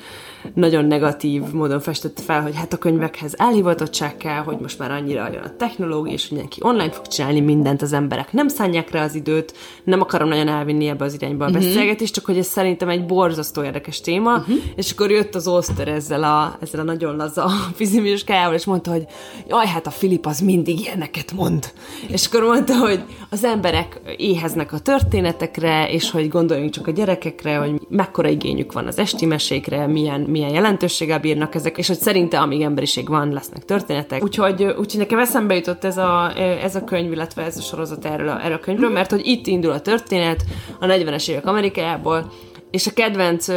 nagyon 0.53 0.85
negatív 0.85 1.41
módon 1.51 1.79
festette 1.79 2.21
fel, 2.21 2.41
hogy 2.41 2.55
hát 2.55 2.73
a 2.73 2.77
könyvekhez 2.77 3.33
elhivatottság 3.37 4.17
kell, 4.17 4.43
hogy 4.43 4.57
most 4.59 4.79
már 4.79 4.91
annyira 4.91 5.29
jön 5.33 5.43
a 5.43 5.55
technológia, 5.57 6.13
és 6.13 6.29
mindenki 6.29 6.59
online 6.63 6.91
fog 6.91 7.07
csinálni 7.07 7.39
mindent, 7.39 7.81
az 7.81 7.93
emberek 7.93 8.33
nem 8.33 8.47
szánják 8.47 8.91
rá 8.91 9.03
az 9.03 9.15
időt, 9.15 9.53
nem 9.83 10.01
akarom 10.01 10.27
nagyon 10.27 10.47
elvinni 10.47 10.87
ebbe 10.87 11.05
az 11.05 11.13
irányba 11.13 11.45
a 11.45 11.49
uh-huh. 11.49 11.63
beszélgetést, 11.63 12.13
csak 12.13 12.25
hogy 12.25 12.37
ez 12.37 12.47
szerintem 12.47 12.89
egy 12.89 13.05
borzasztó 13.05 13.63
érdekes 13.63 14.01
téma, 14.01 14.37
uh-huh. 14.37 14.55
és 14.75 14.91
akkor 14.91 15.11
jött 15.11 15.35
az 15.35 15.47
Oster 15.47 15.87
ezzel 15.87 16.23
a, 16.23 16.57
ezzel 16.61 16.79
a 16.79 16.83
nagyon 16.83 17.15
laza 17.15 17.49
fizimiskájával, 17.75 18.55
és 18.55 18.65
mondta, 18.65 18.91
hogy 18.91 19.05
jaj, 19.47 19.67
hát 19.67 19.87
a 19.87 19.91
Filip 19.91 20.25
az 20.25 20.39
mindig 20.39 20.79
ilyeneket 20.79 21.31
mond. 21.31 21.71
És 22.07 22.25
akkor 22.25 22.43
mondta, 22.43 22.77
hogy 22.77 23.03
az 23.29 23.43
emberek 23.43 24.01
éheznek 24.17 24.73
a 24.73 24.79
történetekre, 24.79 25.89
és 25.89 26.11
hogy 26.11 26.29
gondoljunk 26.29 26.69
csak 26.69 26.87
a 26.87 26.91
gyerekekre, 26.91 27.57
hogy 27.57 27.81
mekkora 27.89 28.27
igényük 28.27 28.71
van 28.71 28.87
az 28.87 28.99
esti 28.99 29.25
mesékre, 29.25 29.87
milyen, 29.87 30.21
milyen 30.35 30.53
jelentőséggel 30.53 31.19
bírnak 31.19 31.55
ezek, 31.55 31.77
és 31.77 31.87
hogy 31.87 31.97
szerinte 31.97 32.39
amíg 32.39 32.61
emberiség 32.61 33.07
van, 33.07 33.33
lesznek 33.33 33.65
történetek. 33.65 34.23
Úgyhogy, 34.23 34.63
úgyhogy 34.63 34.97
nekem 34.97 35.19
eszembe 35.19 35.55
jutott 35.55 35.83
ez 35.83 35.97
a, 35.97 36.31
ez 36.37 36.75
a 36.75 36.83
könyv, 36.83 37.11
illetve 37.11 37.43
ez 37.43 37.57
a 37.57 37.61
sorozat 37.61 38.05
erről 38.05 38.29
a, 38.29 38.43
erről 38.43 38.55
a 38.55 38.59
könyvről, 38.59 38.89
mert 38.89 39.11
hogy 39.11 39.27
itt 39.27 39.47
indul 39.47 39.71
a 39.71 39.81
történet 39.81 40.43
a 40.79 40.85
40-es 40.85 41.29
évek 41.29 41.45
Amerikájából, 41.45 42.31
és 42.75 42.87
a 42.87 42.93
kedvenc, 42.93 43.47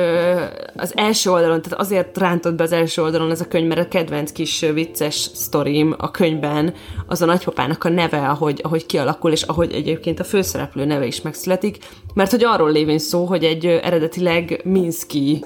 az 0.76 0.96
első 0.96 1.30
oldalon, 1.30 1.62
tehát 1.62 1.80
azért 1.80 2.18
rántott 2.18 2.54
be 2.54 2.62
az 2.62 2.72
első 2.72 3.02
oldalon 3.02 3.30
ez 3.30 3.40
a 3.40 3.48
könyv, 3.48 3.66
mert 3.66 3.80
a 3.80 3.88
kedvenc 3.88 4.32
kis 4.32 4.60
vicces 4.60 5.14
sztorim 5.14 5.94
a 5.98 6.10
könyvben 6.10 6.74
az 7.06 7.22
a 7.22 7.26
nagypapának 7.26 7.84
a 7.84 7.88
neve, 7.88 8.28
ahogy, 8.28 8.60
ahogy 8.64 8.86
kialakul, 8.86 9.32
és 9.32 9.42
ahogy 9.42 9.72
egyébként 9.72 10.20
a 10.20 10.24
főszereplő 10.24 10.84
neve 10.84 11.06
is 11.06 11.20
megszületik, 11.20 11.78
mert 12.14 12.30
hogy 12.30 12.44
arról 12.44 12.72
lévén 12.72 12.98
szó, 12.98 13.24
hogy 13.24 13.44
egy 13.44 13.66
eredetileg 13.66 14.60
Minszki 14.64 15.44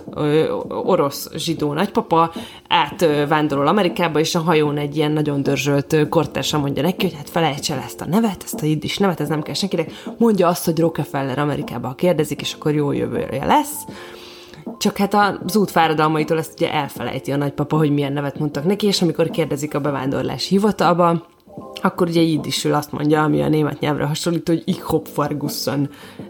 orosz 0.69 1.31
zsidó 1.35 1.73
nagypapa 1.73 2.33
átvándorol 2.69 3.67
Amerikába, 3.67 4.19
és 4.19 4.35
a 4.35 4.41
hajón 4.41 4.79
egy 4.79 4.97
ilyen 4.97 5.13
nagyon 5.13 5.43
dörzsölt 5.43 6.09
kortársa 6.09 6.59
mondja 6.59 6.83
neki, 6.83 7.05
hogy 7.05 7.15
hát 7.17 7.31
felejts 7.31 7.71
el 7.71 7.83
ezt 7.87 8.01
a 8.01 8.07
nevet, 8.07 8.43
ezt 8.45 8.63
a 8.63 8.67
jiddis 8.67 8.99
nevet, 8.99 9.21
ez 9.21 9.29
nem 9.29 9.43
kell 9.43 9.55
senkinek, 9.55 9.91
mondja 10.19 10.49
azt, 10.49 10.65
hogy 10.65 10.79
Rockefeller 10.79 11.39
Amerikába, 11.39 11.95
kérdezik, 11.95 12.41
és 12.41 12.53
akkor 12.53 12.75
jó 12.75 12.93
jövője 12.93 13.45
lesz. 13.45 13.62
Csak 14.79 14.97
hát 14.97 15.15
az 15.15 15.57
út 15.57 15.71
fáradalmaitól 15.71 16.39
ezt 16.39 16.53
ugye 16.53 16.73
elfelejti 16.73 17.33
a 17.33 17.37
nagypapa, 17.37 17.77
hogy 17.77 17.91
milyen 17.91 18.13
nevet 18.13 18.39
mondtak 18.39 18.65
neki, 18.65 18.87
és 18.87 19.03
amikor 19.03 19.31
kérdezik 19.31 19.75
a 19.75 19.81
bevándorlás 19.81 20.49
hivatalba, 20.49 21.27
akkor 21.83 22.09
ugye 22.09 22.21
jiddisül 22.21 22.75
azt 22.75 22.93
mondja, 22.93 23.23
ami 23.23 23.43
a 23.43 23.49
német 23.49 23.81
nyelvre 23.81 24.05
hasonlít, 24.05 24.49
hogy 24.49 24.63
ich 24.65 24.81
hop 24.81 25.09
Ferguson, 25.09 25.89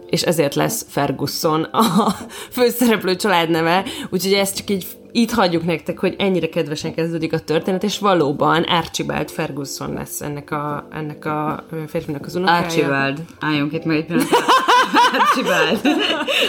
és 0.09 0.21
ezért 0.21 0.55
lesz 0.55 0.85
Ferguson 0.89 1.63
a 1.63 2.15
főszereplő 2.55 3.15
családneve, 3.15 3.83
úgyhogy 4.09 4.33
ezt 4.33 4.57
csak 4.57 4.69
így 4.69 4.87
itt 5.11 5.31
hagyjuk 5.31 5.65
nektek, 5.65 5.99
hogy 5.99 6.15
ennyire 6.17 6.49
kedvesen 6.49 6.93
kezdődik 6.93 7.33
a 7.33 7.39
történet, 7.39 7.83
és 7.83 7.99
valóban 7.99 8.63
Archibald 8.63 9.29
Ferguson 9.29 9.93
lesz 9.93 10.21
ennek 10.21 10.51
a, 10.51 10.87
ennek 10.91 11.25
a 11.25 11.63
férfinak 11.87 12.25
az 12.25 12.35
unokája. 12.35 12.63
Archibald. 12.63 13.21
Álljunk 13.39 13.73
itt 13.73 13.85
meg 13.85 13.97
egy 13.97 14.05
pillanat. 14.05 14.27
Archibald. 15.19 15.79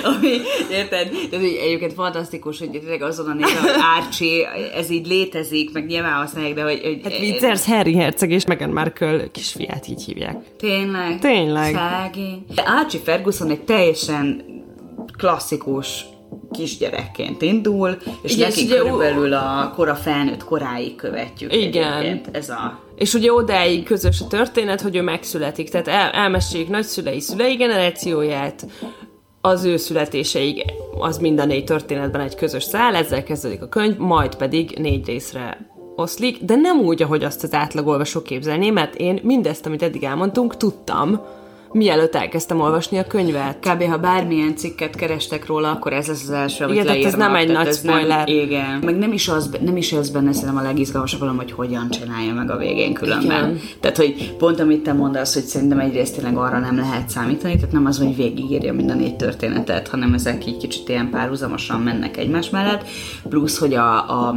Ami, 0.04 0.36
érted? 0.70 1.10
Ez 1.32 1.42
így 1.42 1.58
egyébként 1.62 1.92
fantasztikus, 1.92 2.58
hogy 2.58 2.70
tényleg 2.70 3.02
azon 3.02 3.26
a 3.26 3.34
néven, 3.34 3.60
hogy 3.60 3.82
Archie, 3.98 4.48
ez 4.74 4.90
így 4.90 5.06
létezik, 5.06 5.72
meg 5.72 5.86
nyilván 5.86 6.12
használják, 6.12 6.54
de 6.54 6.62
hogy... 6.62 6.80
hogy 6.82 7.00
hát 7.02 7.18
vicces, 7.18 7.64
Harry 7.64 7.94
Herceg 7.94 8.30
és 8.30 8.44
Meghan 8.46 8.70
Markle 8.70 9.30
kisfiát 9.30 9.88
így 9.88 10.04
hívják. 10.04 10.36
Tényleg? 10.58 11.18
Tényleg. 11.18 11.74
Szegény. 11.74 12.44
Archie 12.56 13.00
Ferguson 13.04 13.50
egy 13.50 13.60
teljesen 13.60 14.44
klasszikus 15.16 16.04
kisgyerekként 16.50 17.42
indul, 17.42 17.96
és 18.22 18.32
Igen, 18.32 18.48
neki 18.48 18.66
körülbelül 18.66 19.32
a 19.32 19.72
kora 19.74 19.94
felnőtt 19.94 20.44
koráig 20.44 20.94
követjük. 20.94 21.54
Igen. 21.54 22.20
Ez 22.32 22.48
a 22.48 22.82
és 22.96 23.14
ugye 23.14 23.32
odáig 23.32 23.84
közös 23.84 24.20
a 24.20 24.26
történet, 24.26 24.80
hogy 24.80 24.96
ő 24.96 25.02
megszületik, 25.02 25.70
tehát 25.70 25.88
el, 25.88 26.10
elmeséljük 26.10 26.68
nagyszülei 26.68 27.20
szülei 27.20 27.54
generációját, 27.54 28.66
az 29.40 29.64
ő 29.64 29.76
születéseig 29.76 30.64
az 30.98 31.18
mind 31.18 31.40
a 31.40 31.44
négy 31.44 31.64
történetben 31.64 32.20
egy 32.20 32.34
közös 32.34 32.62
szál, 32.62 32.94
ezzel 32.94 33.22
kezdődik 33.22 33.62
a 33.62 33.68
könyv, 33.68 33.96
majd 33.96 34.34
pedig 34.34 34.78
négy 34.78 35.06
részre 35.06 35.70
oszlik, 35.96 36.42
de 36.42 36.54
nem 36.54 36.80
úgy, 36.80 37.02
ahogy 37.02 37.24
azt 37.24 37.42
az 37.42 37.54
átlagolvasó 37.54 38.22
képzelné, 38.22 38.70
mert 38.70 38.94
én 38.94 39.20
mindezt, 39.22 39.66
amit 39.66 39.82
eddig 39.82 40.04
elmondtunk, 40.04 40.56
tudtam, 40.56 41.20
mielőtt 41.74 42.14
elkezdtem 42.14 42.60
olvasni 42.60 42.98
a 42.98 43.06
könyvet. 43.06 43.58
Kb. 43.58 43.82
ha 43.82 43.98
bármilyen 43.98 44.56
cikket 44.56 44.96
kerestek 44.96 45.46
róla, 45.46 45.70
akkor 45.70 45.92
ez 45.92 46.08
az 46.08 46.22
az 46.22 46.30
első, 46.30 46.64
amit 46.64 46.74
igen, 46.74 46.86
leírnak. 46.86 47.12
ez 47.12 47.18
nem 47.18 47.34
egy 47.34 47.52
nagy 47.52 47.72
spoiler. 47.72 48.26
Nem, 48.26 48.36
igen. 48.36 48.80
Meg 48.84 48.96
nem 48.98 49.12
is, 49.12 49.28
az, 49.28 49.50
nem 49.64 49.76
is 49.76 49.92
az 49.92 50.10
benne 50.10 50.32
szerintem 50.32 50.56
a 50.56 50.62
legizgalmasabb 50.62 51.20
valami, 51.20 51.38
hogy 51.38 51.52
hogyan 51.52 51.90
csinálja 51.90 52.34
meg 52.34 52.50
a 52.50 52.56
végén 52.56 52.92
különben. 52.92 53.48
Igen. 53.48 53.60
Tehát, 53.80 53.96
hogy 53.96 54.34
pont 54.38 54.60
amit 54.60 54.82
te 54.82 54.92
mondasz, 54.92 55.34
hogy 55.34 55.42
szerintem 55.42 55.78
egyrészt 55.78 56.14
tényleg 56.14 56.36
arra 56.36 56.58
nem 56.58 56.76
lehet 56.76 57.08
számítani, 57.08 57.54
tehát 57.54 57.72
nem 57.72 57.86
az, 57.86 57.98
hogy 57.98 58.16
végigírja 58.16 58.72
mind 58.72 58.90
a 58.90 58.94
négy 58.94 59.16
történetet, 59.16 59.88
hanem 59.88 60.14
ezek 60.14 60.46
így 60.46 60.56
kicsit 60.56 60.88
ilyen 60.88 61.10
párhuzamosan 61.10 61.80
mennek 61.80 62.16
egymás 62.16 62.50
mellett, 62.50 62.88
plusz, 63.28 63.58
hogy 63.58 63.74
a, 63.74 63.96
a, 63.96 64.34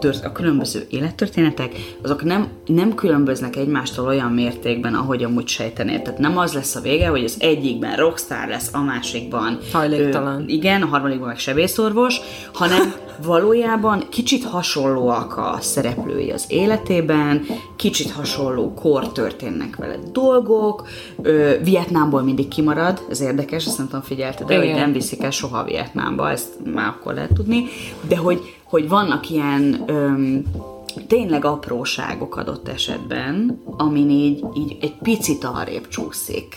tört, 0.00 0.24
a 0.24 0.32
különböző 0.32 0.86
élettörténetek, 0.90 1.72
azok 2.02 2.24
nem, 2.24 2.48
nem 2.66 2.94
különböznek 2.94 3.56
egymástól 3.56 4.06
olyan 4.06 4.32
mértékben, 4.32 4.94
ahogy 4.94 5.22
amúgy 5.24 5.48
sejtenél. 5.48 6.02
Tehát 6.02 6.18
nem 6.18 6.38
az 6.38 6.47
az 6.48 6.54
lesz 6.54 6.74
a 6.74 6.80
vége, 6.80 7.08
hogy 7.08 7.24
az 7.24 7.36
egyikben 7.38 7.96
rockstar 7.96 8.48
lesz, 8.48 8.70
a 8.72 8.80
másikban 8.80 9.58
hajléktalan. 9.72 10.40
Ö, 10.40 10.44
igen, 10.46 10.82
a 10.82 10.86
harmadikban 10.86 11.28
meg 11.28 11.38
sebészorvos, 11.38 12.20
hanem 12.52 12.94
valójában 13.22 14.04
kicsit 14.10 14.44
hasonlóak 14.44 15.36
a 15.36 15.58
szereplői 15.60 16.30
az 16.30 16.44
életében, 16.48 17.46
kicsit 17.76 18.10
hasonló 18.10 18.74
kor 18.74 19.12
történnek 19.12 19.76
vele 19.76 19.96
dolgok, 20.12 20.88
ö, 21.22 21.52
Vietnámból 21.62 22.22
mindig 22.22 22.48
kimarad, 22.48 23.02
ez 23.10 23.20
érdekes, 23.20 23.66
ezt 23.66 23.78
nem 23.78 23.86
tudom 23.86 24.02
figyelted, 24.02 24.46
de 24.46 24.56
hogy 24.56 24.70
nem 24.74 24.92
viszik 24.92 25.22
el 25.22 25.30
soha 25.30 25.64
Vietnámba, 25.64 26.30
ezt 26.30 26.48
már 26.74 26.86
akkor 26.86 27.14
lehet 27.14 27.34
tudni, 27.34 27.64
de 28.08 28.16
hogy, 28.16 28.54
hogy 28.64 28.88
vannak 28.88 29.30
ilyen 29.30 29.82
öm, 29.86 30.44
tényleg 31.06 31.44
apróságok 31.44 32.36
adott 32.36 32.68
esetben, 32.68 33.62
amin 33.76 34.10
így, 34.10 34.44
így 34.54 34.76
egy 34.80 34.94
picit 35.02 35.44
arrébb 35.44 35.88
csúszik. 35.88 36.56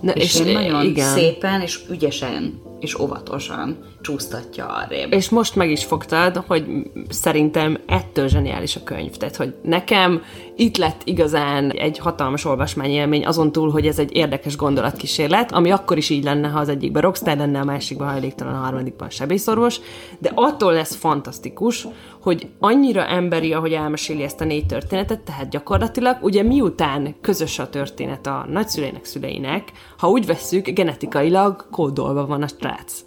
Na, 0.00 0.12
és, 0.12 0.40
és 0.40 0.52
nagyon 0.52 0.84
igen. 0.84 1.08
szépen 1.08 1.60
és 1.60 1.80
ügyesen 1.90 2.60
és 2.82 2.98
óvatosan 2.98 3.76
csúsztatja 4.00 4.66
arrébb. 4.66 5.12
És 5.12 5.28
most 5.28 5.56
meg 5.56 5.70
is 5.70 5.84
fogtad, 5.84 6.44
hogy 6.46 6.64
szerintem 7.08 7.78
ettől 7.86 8.28
zseniális 8.28 8.76
a 8.76 8.82
könyv. 8.82 9.16
Tehát, 9.16 9.36
hogy 9.36 9.54
nekem 9.62 10.22
itt 10.56 10.76
lett 10.76 11.00
igazán 11.04 11.70
egy 11.70 11.98
hatalmas 11.98 12.44
olvasmányélmény, 12.44 13.26
azon 13.26 13.52
túl, 13.52 13.70
hogy 13.70 13.86
ez 13.86 13.98
egy 13.98 14.16
érdekes 14.16 14.56
gondolatkísérlet, 14.56 15.52
ami 15.52 15.70
akkor 15.70 15.96
is 15.96 16.10
így 16.10 16.24
lenne, 16.24 16.48
ha 16.48 16.58
az 16.58 16.68
egyikben 16.68 17.02
rockstar 17.02 17.36
lenne, 17.36 17.60
a 17.60 17.64
másikban 17.64 18.08
hajléktalan, 18.08 18.54
a 18.54 18.58
harmadikban 18.58 19.10
sebészorvos, 19.10 19.80
de 20.18 20.30
attól 20.34 20.72
lesz 20.72 20.94
fantasztikus, 20.94 21.86
hogy 22.22 22.48
annyira 22.58 23.06
emberi, 23.06 23.52
ahogy 23.52 23.72
elmeséli 23.72 24.22
ezt 24.22 24.40
a 24.40 24.44
négy 24.44 24.66
történetet, 24.66 25.20
tehát 25.20 25.50
gyakorlatilag, 25.50 26.16
ugye 26.20 26.42
miután 26.42 27.14
közös 27.20 27.58
a 27.58 27.68
történet 27.68 28.26
a 28.26 28.46
nagyszüleinek, 28.50 29.04
szüleinek, 29.04 29.72
ha 29.98 30.08
úgy 30.08 30.26
vesszük, 30.26 30.68
genetikailag 30.68 31.66
kódolva 31.70 32.26
van 32.26 32.42
a 32.42 32.46
srác. 32.46 33.00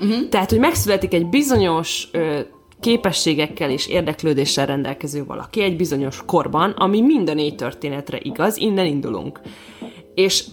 Uh-huh. 0.00 0.28
Tehát, 0.28 0.50
hogy 0.50 0.58
megszületik 0.58 1.14
egy 1.14 1.26
bizonyos 1.26 2.08
ö, 2.12 2.40
képességekkel 2.80 3.70
és 3.70 3.86
érdeklődéssel 3.86 4.66
rendelkező 4.66 5.24
valaki 5.24 5.62
egy 5.62 5.76
bizonyos 5.76 6.22
korban, 6.26 6.70
ami 6.70 7.00
mind 7.00 7.28
a 7.28 7.34
négy 7.34 7.54
történetre 7.54 8.18
igaz, 8.22 8.56
innen 8.56 8.86
indulunk. 8.86 9.40
És 10.14 10.44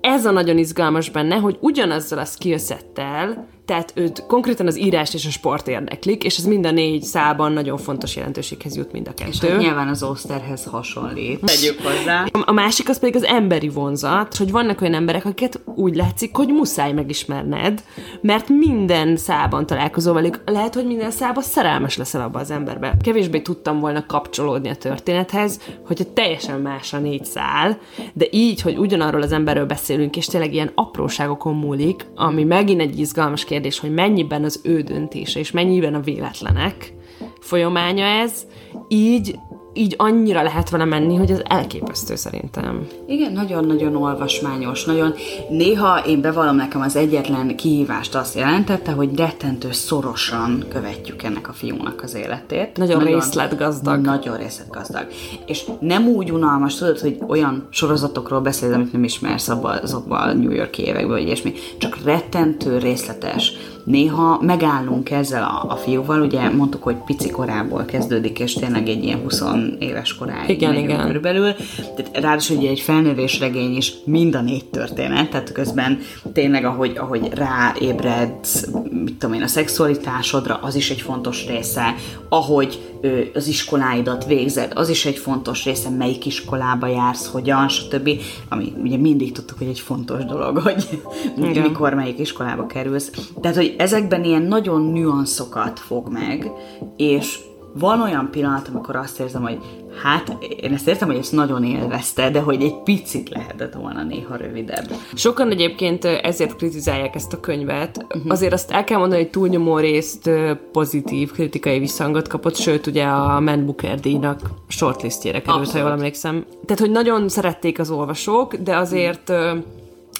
ez 0.00 0.24
a 0.24 0.30
nagyon 0.30 0.58
izgalmas 0.58 1.10
benne, 1.10 1.36
hogy 1.36 1.56
ugyanazzal 1.60 2.18
a 2.18 2.24
skillsettel 2.24 3.48
tehát 3.68 3.92
őt 3.94 4.26
konkrétan 4.26 4.66
az 4.66 4.78
írás 4.78 5.14
és 5.14 5.26
a 5.26 5.30
sport 5.30 5.68
érdeklik, 5.68 6.24
és 6.24 6.36
ez 6.36 6.44
mind 6.44 6.66
a 6.66 6.70
négy 6.70 7.02
szában 7.02 7.52
nagyon 7.52 7.78
fontos 7.78 8.16
jelentőséghez 8.16 8.76
jut 8.76 8.92
mind 8.92 9.08
a 9.08 9.14
kettő. 9.14 9.30
És 9.30 9.38
hát 9.38 9.58
nyilván 9.58 9.88
az 9.88 10.02
Osterhez 10.02 10.64
hasonlít. 10.64 11.40
Tegyük 11.40 11.80
hozzá. 11.80 12.26
A 12.44 12.52
másik 12.52 12.88
az 12.88 12.98
pedig 12.98 13.16
az 13.16 13.24
emberi 13.24 13.68
vonzat, 13.68 14.36
hogy 14.36 14.50
vannak 14.50 14.80
olyan 14.80 14.94
emberek, 14.94 15.24
akiket 15.24 15.60
úgy 15.64 15.96
látszik, 15.96 16.36
hogy 16.36 16.48
muszáj 16.48 16.92
megismerned, 16.92 17.82
mert 18.20 18.48
minden 18.48 19.16
szában 19.16 19.66
találkozol 19.66 20.14
velük. 20.14 20.42
Lehet, 20.44 20.74
hogy 20.74 20.86
minden 20.86 21.10
szában 21.10 21.42
szerelmes 21.42 21.96
leszel 21.96 22.20
abba 22.20 22.38
az 22.38 22.50
emberbe. 22.50 22.96
Kevésbé 23.02 23.40
tudtam 23.40 23.80
volna 23.80 24.06
kapcsolódni 24.06 24.68
a 24.68 24.76
történethez, 24.76 25.60
hogyha 25.86 26.12
teljesen 26.12 26.60
más 26.60 26.92
a 26.92 26.98
négy 26.98 27.24
szál, 27.24 27.78
de 28.12 28.26
így, 28.30 28.60
hogy 28.60 28.76
ugyanarról 28.78 29.22
az 29.22 29.32
emberről 29.32 29.66
beszélünk, 29.66 30.16
és 30.16 30.26
tényleg 30.26 30.54
ilyen 30.54 30.70
apróságokon 30.74 31.54
múlik, 31.54 32.06
ami 32.14 32.44
megint 32.44 32.80
egy 32.80 32.98
izgalmas 32.98 33.44
kérdés, 33.58 33.78
hogy 33.78 33.94
mennyiben 33.94 34.44
az 34.44 34.60
ő 34.62 34.80
döntése, 34.80 35.38
és 35.38 35.50
mennyiben 35.50 35.94
a 35.94 36.00
véletlenek 36.00 36.92
folyamánya 37.40 38.04
ez, 38.04 38.46
így 38.88 39.38
így 39.78 39.94
annyira 39.96 40.42
lehet 40.42 40.70
vele 40.70 40.84
menni, 40.84 41.16
hogy 41.16 41.30
ez 41.30 41.40
elképesztő 41.44 42.16
szerintem. 42.16 42.86
Igen, 43.06 43.32
nagyon-nagyon 43.32 43.96
olvasmányos, 43.96 44.84
nagyon... 44.84 45.14
Néha 45.50 45.98
én 46.06 46.20
bevallom 46.20 46.56
nekem 46.56 46.80
az 46.80 46.96
egyetlen 46.96 47.56
kihívást 47.56 48.14
azt 48.14 48.34
jelentette, 48.34 48.92
hogy 48.92 49.16
rettentő 49.16 49.72
szorosan 49.72 50.64
követjük 50.68 51.22
ennek 51.22 51.48
a 51.48 51.52
fiúnak 51.52 52.02
az 52.02 52.14
életét. 52.14 52.76
Nagyon, 52.76 52.96
nagyon 52.96 53.12
részletgazdag. 53.12 54.00
Nagyon 54.00 54.36
részletgazdag. 54.36 55.06
És 55.46 55.64
nem 55.80 56.06
úgy 56.06 56.32
unalmas, 56.32 56.74
tudod, 56.74 56.98
hogy 56.98 57.18
olyan 57.26 57.66
sorozatokról 57.70 58.40
beszélsz, 58.40 58.74
amit 58.74 58.92
nem 58.92 59.04
ismersz 59.04 59.48
abban 59.48 59.78
azokban 59.82 60.28
a 60.28 60.32
New 60.32 60.50
York 60.50 60.78
években, 60.78 61.08
vagy 61.08 61.22
ilyesmi, 61.22 61.52
csak 61.78 61.98
rettentő 62.04 62.78
részletes 62.78 63.52
néha 63.88 64.40
megállunk 64.42 65.10
ezzel 65.10 65.42
a, 65.42 65.72
a 65.72 65.76
fiúval, 65.76 66.20
ugye 66.20 66.50
mondtuk, 66.50 66.82
hogy 66.82 66.96
pici 66.96 67.30
korából 67.30 67.84
kezdődik, 67.84 68.38
és 68.38 68.54
tényleg 68.54 68.88
egy 68.88 69.04
ilyen 69.04 69.18
20 69.18 69.42
éves 69.78 70.14
koráig 70.14 70.50
igen, 70.50 70.74
igen. 70.74 71.06
körülbelül. 71.06 71.54
Tehát 71.96 72.10
ráadásul 72.12 72.56
ugye 72.56 72.68
egy 72.68 72.80
felnővés 72.80 73.38
regény 73.38 73.76
is 73.76 73.92
mind 74.04 74.34
a 74.34 74.40
négy 74.40 74.64
történet, 74.64 75.30
tehát 75.30 75.52
közben 75.52 75.98
tényleg 76.32 76.64
ahogy, 76.64 76.96
ahogy 76.96 77.28
ráébredsz, 77.34 78.66
mit 78.90 79.14
tudom 79.18 79.34
én, 79.34 79.42
a 79.42 79.46
szexualitásodra, 79.46 80.58
az 80.62 80.74
is 80.74 80.90
egy 80.90 81.00
fontos 81.00 81.46
része, 81.46 81.94
ahogy 82.28 82.78
ö, 83.00 83.20
az 83.34 83.46
iskoláidat 83.46 84.26
végzed, 84.26 84.72
az 84.74 84.88
is 84.88 85.06
egy 85.06 85.18
fontos 85.18 85.64
része, 85.64 85.88
melyik 85.88 86.26
iskolába 86.26 86.86
jársz, 86.86 87.26
hogyan, 87.26 87.68
stb. 87.68 88.10
Ami 88.48 88.72
ugye 88.82 88.96
mindig 88.96 89.32
tudtuk, 89.32 89.58
hogy 89.58 89.66
egy 89.66 89.80
fontos 89.80 90.24
dolog, 90.24 90.58
hogy 90.58 91.00
Igen. 91.36 91.62
mikor 91.62 91.94
melyik 91.94 92.18
iskolába 92.18 92.66
kerülsz. 92.66 93.10
Tehát, 93.40 93.56
hogy 93.56 93.74
ezekben 93.78 94.24
ilyen 94.24 94.42
nagyon 94.42 94.80
nüanszokat 94.80 95.78
fog 95.78 96.08
meg, 96.08 96.50
és 96.96 97.38
van 97.74 98.00
olyan 98.00 98.30
pillanat, 98.30 98.68
amikor 98.68 98.96
azt 98.96 99.20
érzem, 99.20 99.42
hogy 99.42 99.58
hát 100.02 100.36
én 100.60 100.72
ezt 100.72 100.88
értem, 100.88 101.08
hogy 101.08 101.16
ezt 101.16 101.32
nagyon 101.32 101.64
élvezte, 101.64 102.30
de 102.30 102.40
hogy 102.40 102.62
egy 102.62 102.82
picit 102.82 103.28
lehetett 103.28 103.74
volna 103.74 104.02
néha 104.02 104.36
rövidebb. 104.36 104.90
Sokan 105.14 105.50
egyébként 105.50 106.04
ezért 106.04 106.56
kritizálják 106.56 107.14
ezt 107.14 107.32
a 107.32 107.40
könyvet. 107.40 108.06
Uh-huh. 108.14 108.32
Azért 108.32 108.52
azt 108.52 108.70
el 108.70 108.84
kell 108.84 108.98
mondani, 108.98 109.22
hogy 109.22 109.30
túlnyomó 109.30 109.78
részt 109.78 110.30
pozitív 110.72 111.32
kritikai 111.32 111.78
visszhangot 111.78 112.28
kapott, 112.28 112.56
sőt 112.56 112.86
ugye 112.86 113.04
a 113.04 113.40
Man 113.40 113.64
Booker 113.64 114.00
díjnak 114.00 114.40
shortlistjére 114.68 115.38
került, 115.40 115.58
Abszolút. 115.58 115.80
ha 115.80 115.88
jól 115.88 115.96
emlékszem. 115.98 116.44
Tehát, 116.64 116.80
hogy 116.80 116.90
nagyon 116.90 117.28
szerették 117.28 117.78
az 117.78 117.90
olvasók, 117.90 118.54
de 118.54 118.76
azért 118.76 119.28
uh-huh 119.28 119.58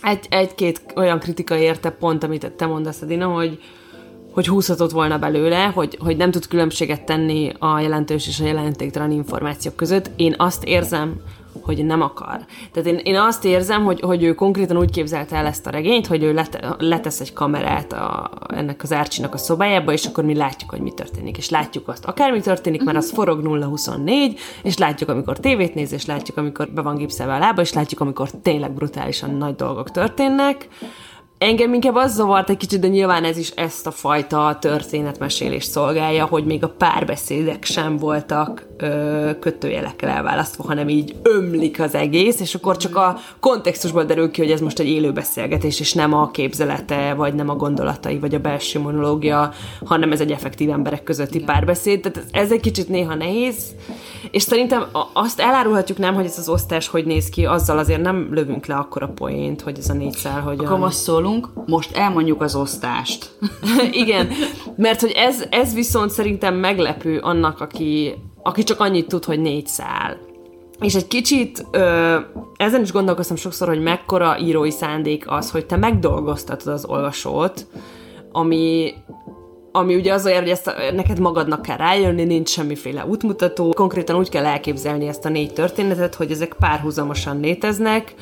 egy, 0.02 0.26
egy-két 0.30 0.82
olyan 0.96 1.18
kritika 1.18 1.56
érte 1.56 1.90
pont, 1.90 2.24
amit 2.24 2.52
te 2.56 2.66
mondasz, 2.66 3.02
Adina, 3.02 3.26
hogy, 3.26 3.58
hogy 4.32 4.46
húzhatott 4.48 4.90
volna 4.90 5.18
belőle, 5.18 5.64
hogy, 5.64 5.98
hogy 6.00 6.16
nem 6.16 6.30
tud 6.30 6.46
különbséget 6.46 7.04
tenni 7.04 7.52
a 7.58 7.80
jelentős 7.80 8.26
és 8.26 8.40
a 8.40 8.44
jelentéktelen 8.44 9.10
információk 9.10 9.76
között. 9.76 10.10
Én 10.16 10.34
azt 10.38 10.64
érzem, 10.64 11.20
hogy 11.62 11.84
nem 11.84 12.00
akar. 12.02 12.44
Tehát 12.72 12.88
én, 12.88 13.00
én 13.02 13.16
azt 13.16 13.44
érzem, 13.44 13.84
hogy, 13.84 14.00
hogy 14.00 14.22
ő 14.22 14.34
konkrétan 14.34 14.78
úgy 14.78 14.90
képzelte 14.90 15.36
el 15.36 15.46
ezt 15.46 15.66
a 15.66 15.70
regényt, 15.70 16.06
hogy 16.06 16.22
ő 16.22 16.32
lete, 16.32 16.76
letesz 16.78 17.20
egy 17.20 17.32
kamerát 17.32 17.92
a, 17.92 18.30
ennek 18.54 18.82
az 18.82 18.92
Árcsinak 18.92 19.34
a 19.34 19.38
szobájába, 19.38 19.92
és 19.92 20.06
akkor 20.06 20.24
mi 20.24 20.34
látjuk, 20.34 20.70
hogy 20.70 20.80
mi 20.80 20.90
történik. 20.90 21.36
És 21.36 21.50
látjuk 21.50 21.88
azt, 21.88 22.04
akármi 22.04 22.40
történik, 22.40 22.84
mert 22.84 22.96
az 22.96 23.10
forog 23.10 23.40
0-24, 23.44 24.38
és 24.62 24.78
látjuk, 24.78 25.10
amikor 25.10 25.38
tévét 25.38 25.74
néz, 25.74 25.92
és 25.92 26.06
látjuk, 26.06 26.36
amikor 26.36 26.70
be 26.70 26.82
van 26.82 26.96
gipszelve 26.96 27.34
a 27.34 27.38
lába, 27.38 27.60
és 27.60 27.72
látjuk, 27.72 28.00
amikor 28.00 28.30
tényleg 28.42 28.72
brutálisan 28.72 29.30
nagy 29.30 29.54
dolgok 29.54 29.90
történnek. 29.90 30.68
Engem 31.38 31.74
inkább 31.74 31.94
az 31.94 32.14
zavart 32.14 32.50
egy 32.50 32.56
kicsit, 32.56 32.80
de 32.80 32.88
nyilván 32.88 33.24
ez 33.24 33.36
is 33.36 33.50
ezt 33.50 33.86
a 33.86 33.90
fajta 33.90 34.56
történetmesélést 34.60 35.70
szolgálja, 35.70 36.24
hogy 36.24 36.44
még 36.44 36.64
a 36.64 36.68
párbeszédek 36.68 37.64
sem 37.64 37.96
voltak 37.96 38.66
ö, 38.76 39.30
kötőjelekkel 39.40 40.08
elválasztva, 40.08 40.64
hanem 40.64 40.88
így 40.88 41.16
ömlik 41.22 41.80
az 41.80 41.94
egész, 41.94 42.40
és 42.40 42.54
akkor 42.54 42.76
csak 42.76 42.96
a 42.96 43.16
kontextusból 43.40 44.04
derül 44.04 44.30
ki, 44.30 44.40
hogy 44.40 44.50
ez 44.50 44.60
most 44.60 44.78
egy 44.78 44.88
élő 44.88 45.12
beszélgetés, 45.12 45.80
és 45.80 45.92
nem 45.92 46.14
a 46.14 46.30
képzelete, 46.30 47.14
vagy 47.14 47.34
nem 47.34 47.48
a 47.48 47.56
gondolatai, 47.56 48.18
vagy 48.18 48.34
a 48.34 48.38
belső 48.38 48.80
monológia, 48.80 49.52
hanem 49.84 50.12
ez 50.12 50.20
egy 50.20 50.30
effektív 50.30 50.70
emberek 50.70 51.02
közötti 51.02 51.40
párbeszéd. 51.40 52.00
Tehát 52.00 52.28
ez 52.32 52.52
egy 52.52 52.60
kicsit 52.60 52.88
néha 52.88 53.14
nehéz, 53.14 53.56
és 54.30 54.42
szerintem 54.42 54.84
azt 55.12 55.40
elárulhatjuk 55.40 55.98
nem, 55.98 56.14
hogy 56.14 56.24
ez 56.24 56.38
az 56.38 56.48
osztás 56.48 56.88
hogy 56.88 57.04
néz 57.04 57.28
ki, 57.28 57.44
azzal 57.44 57.78
azért 57.78 58.02
nem 58.02 58.28
lövünk 58.30 58.66
le 58.66 58.74
akkor 58.74 59.02
a 59.02 59.08
poént, 59.08 59.60
hogy 59.60 59.78
ez 59.78 59.88
a 59.88 59.92
négy 59.92 60.14
szál, 60.14 60.40
hogy 60.40 60.58
Akkor 60.58 60.78
most 60.78 60.96
szólunk, 60.96 61.27
most 61.66 61.96
elmondjuk 61.96 62.42
az 62.42 62.54
osztást. 62.54 63.38
Igen, 64.02 64.28
mert 64.76 65.00
hogy 65.00 65.10
ez, 65.10 65.44
ez 65.50 65.74
viszont 65.74 66.10
szerintem 66.10 66.54
meglepő 66.54 67.18
annak, 67.18 67.60
aki, 67.60 68.14
aki 68.42 68.62
csak 68.62 68.80
annyit 68.80 69.08
tud, 69.08 69.24
hogy 69.24 69.40
négy 69.40 69.66
szál. 69.66 70.16
És 70.80 70.94
egy 70.94 71.06
kicsit 71.06 71.66
ö, 71.70 72.16
ezen 72.56 72.82
is 72.82 72.92
gondolkoztam 72.92 73.36
sokszor, 73.36 73.68
hogy 73.68 73.82
mekkora 73.82 74.38
írói 74.38 74.70
szándék 74.70 75.30
az, 75.30 75.50
hogy 75.50 75.66
te 75.66 75.76
megdolgoztatod 75.76 76.72
az 76.72 76.84
olvasót, 76.84 77.66
ami 78.32 78.94
ami 79.78 79.94
ugye 79.94 80.12
az 80.12 80.26
olyan, 80.26 80.40
hogy 80.40 80.50
ezt 80.50 80.72
neked 80.94 81.18
magadnak 81.18 81.62
kell 81.62 81.76
rájönni, 81.76 82.24
nincs 82.24 82.48
semmiféle 82.48 83.06
útmutató. 83.06 83.70
Konkrétan 83.70 84.16
úgy 84.16 84.28
kell 84.28 84.44
elképzelni 84.44 85.06
ezt 85.06 85.24
a 85.24 85.28
négy 85.28 85.52
történetet, 85.52 86.14
hogy 86.14 86.30
ezek 86.30 86.56
párhuzamosan 86.58 87.40
léteznek, 87.40 88.14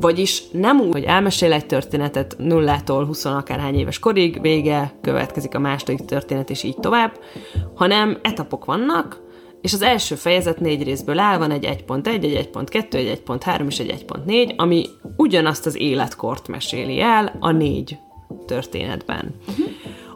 vagyis 0.00 0.42
nem 0.52 0.80
úgy, 0.80 0.92
hogy 0.92 1.04
elmesél 1.04 1.52
egy 1.52 1.66
történetet 1.66 2.36
nullától 2.38 3.04
20 3.04 3.24
akárhány 3.24 3.78
éves 3.78 3.98
korig, 3.98 4.40
vége, 4.40 4.92
következik 5.00 5.54
a 5.54 5.58
második 5.58 6.04
történet, 6.04 6.50
és 6.50 6.62
így 6.62 6.76
tovább, 6.76 7.12
hanem 7.74 8.18
etapok 8.22 8.64
vannak, 8.64 9.20
és 9.62 9.72
az 9.72 9.82
első 9.82 10.14
fejezet 10.14 10.60
négy 10.60 10.82
részből 10.82 11.18
áll, 11.18 11.38
van 11.38 11.50
egy 11.50 11.84
1.1, 11.86 12.06
egy 12.06 12.48
1.2, 12.52 12.94
egy 12.94 13.22
1.3 13.26 13.66
és 13.66 13.78
egy 13.78 14.04
1.4, 14.08 14.56
ami 14.56 14.86
ugyanazt 15.16 15.66
az 15.66 15.76
életkort 15.76 16.48
meséli 16.48 17.00
el 17.00 17.36
a 17.40 17.50
négy 17.50 17.98
történetben. 18.46 19.34
Uh-huh. 19.48 19.66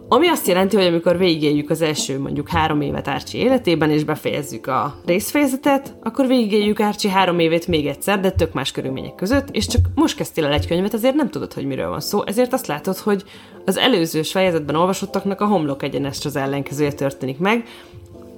Ami 0.09 0.29
azt 0.29 0.47
jelenti, 0.47 0.77
hogy 0.77 0.87
amikor 0.87 1.19
végigéljük 1.19 1.71
az 1.71 1.83
első 1.83 2.19
mondjuk 2.19 2.49
három 2.49 2.81
évet 2.81 3.09
Árcsi 3.09 3.39
életében, 3.39 3.91
és 3.91 4.05
befejezzük 4.05 4.67
a 4.67 5.01
részfejezetet, 5.07 5.95
akkor 6.03 6.27
végigéljük 6.27 6.81
Árcsi 6.81 7.09
három 7.09 7.39
évét 7.39 7.67
még 7.67 7.87
egyszer, 7.87 8.21
de 8.21 8.31
tök 8.31 8.53
más 8.53 8.73
körülmények 8.73 9.15
között, 9.15 9.49
és 9.51 9.67
csak 9.67 9.81
most 9.95 10.17
kezdtél 10.17 10.45
el 10.45 10.53
egy 10.53 10.67
könyvet, 10.67 10.95
azért 10.95 11.15
nem 11.15 11.31
tudod, 11.31 11.53
hogy 11.53 11.65
miről 11.65 11.89
van 11.89 12.01
szó, 12.01 12.27
ezért 12.27 12.53
azt 12.53 12.67
látod, 12.67 12.97
hogy 12.97 13.25
az 13.65 13.77
előző 13.77 14.23
fejezetben 14.23 14.75
olvasottaknak 14.75 15.41
a 15.41 15.47
homlok 15.47 15.83
egyenest 15.83 16.25
az 16.25 16.37
ellenkezője 16.37 16.93
történik 16.93 17.39
meg, 17.39 17.65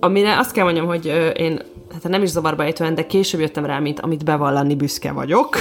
amire 0.01 0.39
azt 0.39 0.53
kell 0.53 0.65
mondjam, 0.65 0.87
hogy 0.87 1.33
én 1.37 1.63
hát 1.93 2.09
nem 2.09 2.23
is 2.23 2.29
zavarba 2.29 2.65
ejtően, 2.65 2.95
de 2.95 3.07
később 3.07 3.41
jöttem 3.41 3.65
rá, 3.65 3.79
mint 3.79 4.01
amit 4.01 4.25
bevallani 4.25 4.75
büszke 4.75 5.13
vagyok. 5.13 5.57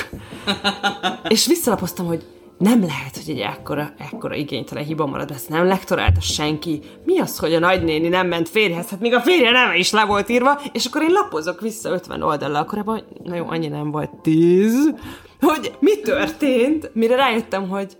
és 1.30 1.48
visszalapoztam, 1.48 2.06
hogy 2.06 2.24
nem 2.58 2.82
lehet, 2.82 3.16
hogy 3.16 3.30
egy 3.34 3.40
ekkora, 3.40 3.94
ekkora 3.98 4.36
igénytelen 4.36 4.84
hiba 4.84 5.06
marad, 5.06 5.32
ezt 5.32 5.50
nem 5.50 5.66
lektorálta 5.66 6.22
senki. 6.22 6.82
Mi 7.06 7.20
az, 7.20 7.38
hogy 7.38 7.54
a 7.54 7.60
nagynéni 7.60 8.08
nem 8.08 8.28
ment 8.28 8.50
férjhez? 8.50 8.90
Hát 8.90 9.00
még 9.00 9.14
a 9.14 9.22
férje 9.22 9.52
nem 9.52 9.74
is 9.74 9.92
le 9.92 10.06
volt 10.06 10.30
írva, 10.30 10.62
és 10.72 10.86
akkor 10.86 11.02
én 11.02 11.12
lapozok 11.12 11.62
vissza 11.62 11.90
50 11.90 12.22
oldallal, 12.22 12.62
akkor 12.62 12.78
ebben, 12.78 13.04
na 13.24 13.36
jó, 13.36 13.46
annyi 13.48 13.68
nem 13.68 13.92
volt, 13.92 14.10
10, 14.22 14.94
hogy 15.42 15.72
mi 15.80 16.00
történt, 16.00 16.92
mire 16.94 17.16
rájöttem, 17.16 17.70
hogy 17.70 17.98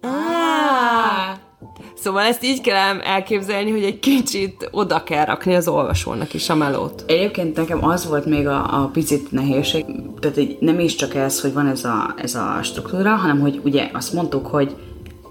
ah, 0.00 1.45
Szóval 1.94 2.22
ezt 2.22 2.44
így 2.44 2.60
kell 2.60 3.00
elképzelni, 3.00 3.70
hogy 3.70 3.82
egy 3.82 3.98
kicsit 3.98 4.68
oda 4.70 5.02
kell 5.02 5.24
rakni 5.24 5.54
az 5.54 5.68
olvasónak 5.68 6.34
is 6.34 6.48
a 6.48 6.54
melót. 6.54 7.04
Egyébként 7.06 7.56
nekem 7.56 7.84
az 7.84 8.08
volt 8.08 8.26
még 8.26 8.46
a, 8.46 8.82
a 8.82 8.86
picit 8.92 9.32
nehézség, 9.32 9.84
tehát 10.20 10.36
egy, 10.36 10.56
nem 10.60 10.80
is 10.80 10.94
csak 10.94 11.14
ez, 11.14 11.40
hogy 11.40 11.52
van 11.52 11.66
ez 11.66 11.84
a, 11.84 12.14
ez 12.16 12.34
a 12.34 12.58
struktúra, 12.62 13.14
hanem 13.14 13.40
hogy 13.40 13.60
ugye 13.64 13.90
azt 13.92 14.12
mondtuk, 14.12 14.46
hogy 14.46 14.76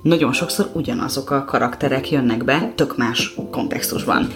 nagyon 0.02 0.34
sokszor 0.34 0.70
ugyanazok 0.74 1.32
a 1.32 1.46
karakterek 1.46 2.12
jönnek 2.12 2.44
be, 2.44 2.72
tök 2.76 2.98
más 2.98 3.36
kontextusban. 3.52 4.28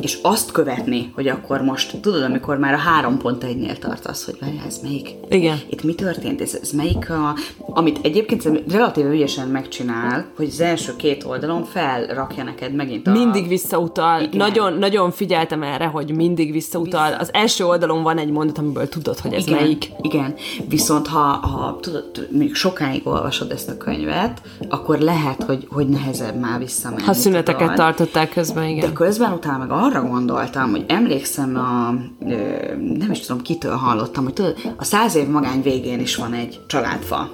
És 0.00 0.18
azt 0.22 0.52
követni, 0.52 1.12
hogy 1.14 1.28
akkor 1.28 1.60
most, 1.60 2.00
tudod, 2.00 2.22
amikor 2.22 2.58
már 2.58 2.74
a 2.74 2.78
három 2.78 3.18
pont 3.18 3.44
egynél 3.44 3.78
tartasz, 3.78 4.24
hogy 4.24 4.36
várjál, 4.40 4.66
ez 4.66 4.78
melyik? 4.82 5.14
Igen. 5.28 5.58
Itt 5.70 5.82
mi 5.82 5.94
történt? 5.94 6.40
Ez, 6.40 6.58
ez 6.62 6.70
melyik 6.70 7.10
a... 7.10 7.34
Amit 7.58 7.98
egyébként 8.02 8.48
relatíve 8.70 9.08
ügyesen 9.08 9.48
megcsinál, 9.48 10.26
hogy 10.36 10.46
az 10.46 10.60
első 10.60 10.96
két 10.96 11.24
oldalon 11.24 11.64
felrakja 11.64 12.44
neked 12.44 12.74
megint 12.74 13.06
a... 13.06 13.10
Mindig 13.10 13.48
visszautal. 13.48 14.20
Igen. 14.20 14.36
Nagyon, 14.36 14.72
nagyon 14.72 15.10
figyeltem 15.10 15.62
erre, 15.62 15.86
hogy 15.86 16.14
mindig 16.14 16.52
visszautal. 16.52 17.08
Vissza. 17.08 17.20
Az 17.20 17.30
első 17.32 17.64
oldalon 17.64 18.02
van 18.02 18.18
egy 18.18 18.30
mondat, 18.30 18.58
amiből 18.58 18.88
tudod, 18.88 19.18
hogy 19.18 19.32
ez 19.32 19.46
igen, 19.46 19.60
melyik. 19.60 19.90
Igen. 20.00 20.34
Viszont 20.68 21.06
ha, 21.06 21.18
ha 21.18 21.78
tudod, 21.80 22.28
még 22.30 22.54
sokáig 22.54 23.06
olvasod 23.06 23.50
ezt 23.50 23.68
a 23.68 23.76
könyvet, 23.76 24.40
akkor 24.68 24.98
lehet, 24.98 25.42
hogy, 25.42 25.66
hogy 25.70 25.88
nehezebb 25.88 26.40
már 26.40 26.58
visszamenni. 26.58 27.02
Ha 27.02 27.12
szüneteket 27.12 27.60
tudod. 27.60 27.76
tartották 27.76 28.30
közben, 28.30 28.64
igen. 28.68 28.86
De 28.86 28.92
közben 28.92 29.32
utána 29.32 29.58
meg 29.58 29.70
arra 29.86 30.02
gondoltam, 30.02 30.70
hogy 30.70 30.84
emlékszem 30.88 31.56
a, 31.56 31.90
nem 32.98 33.10
is 33.10 33.20
tudom 33.20 33.42
kitől 33.42 33.76
hallottam, 33.76 34.24
hogy 34.24 34.32
tudod, 34.32 34.56
a 34.76 34.84
száz 34.84 35.14
év 35.14 35.26
magány 35.28 35.62
végén 35.62 36.00
is 36.00 36.16
van 36.16 36.32
egy 36.32 36.60
családfa. 36.66 37.30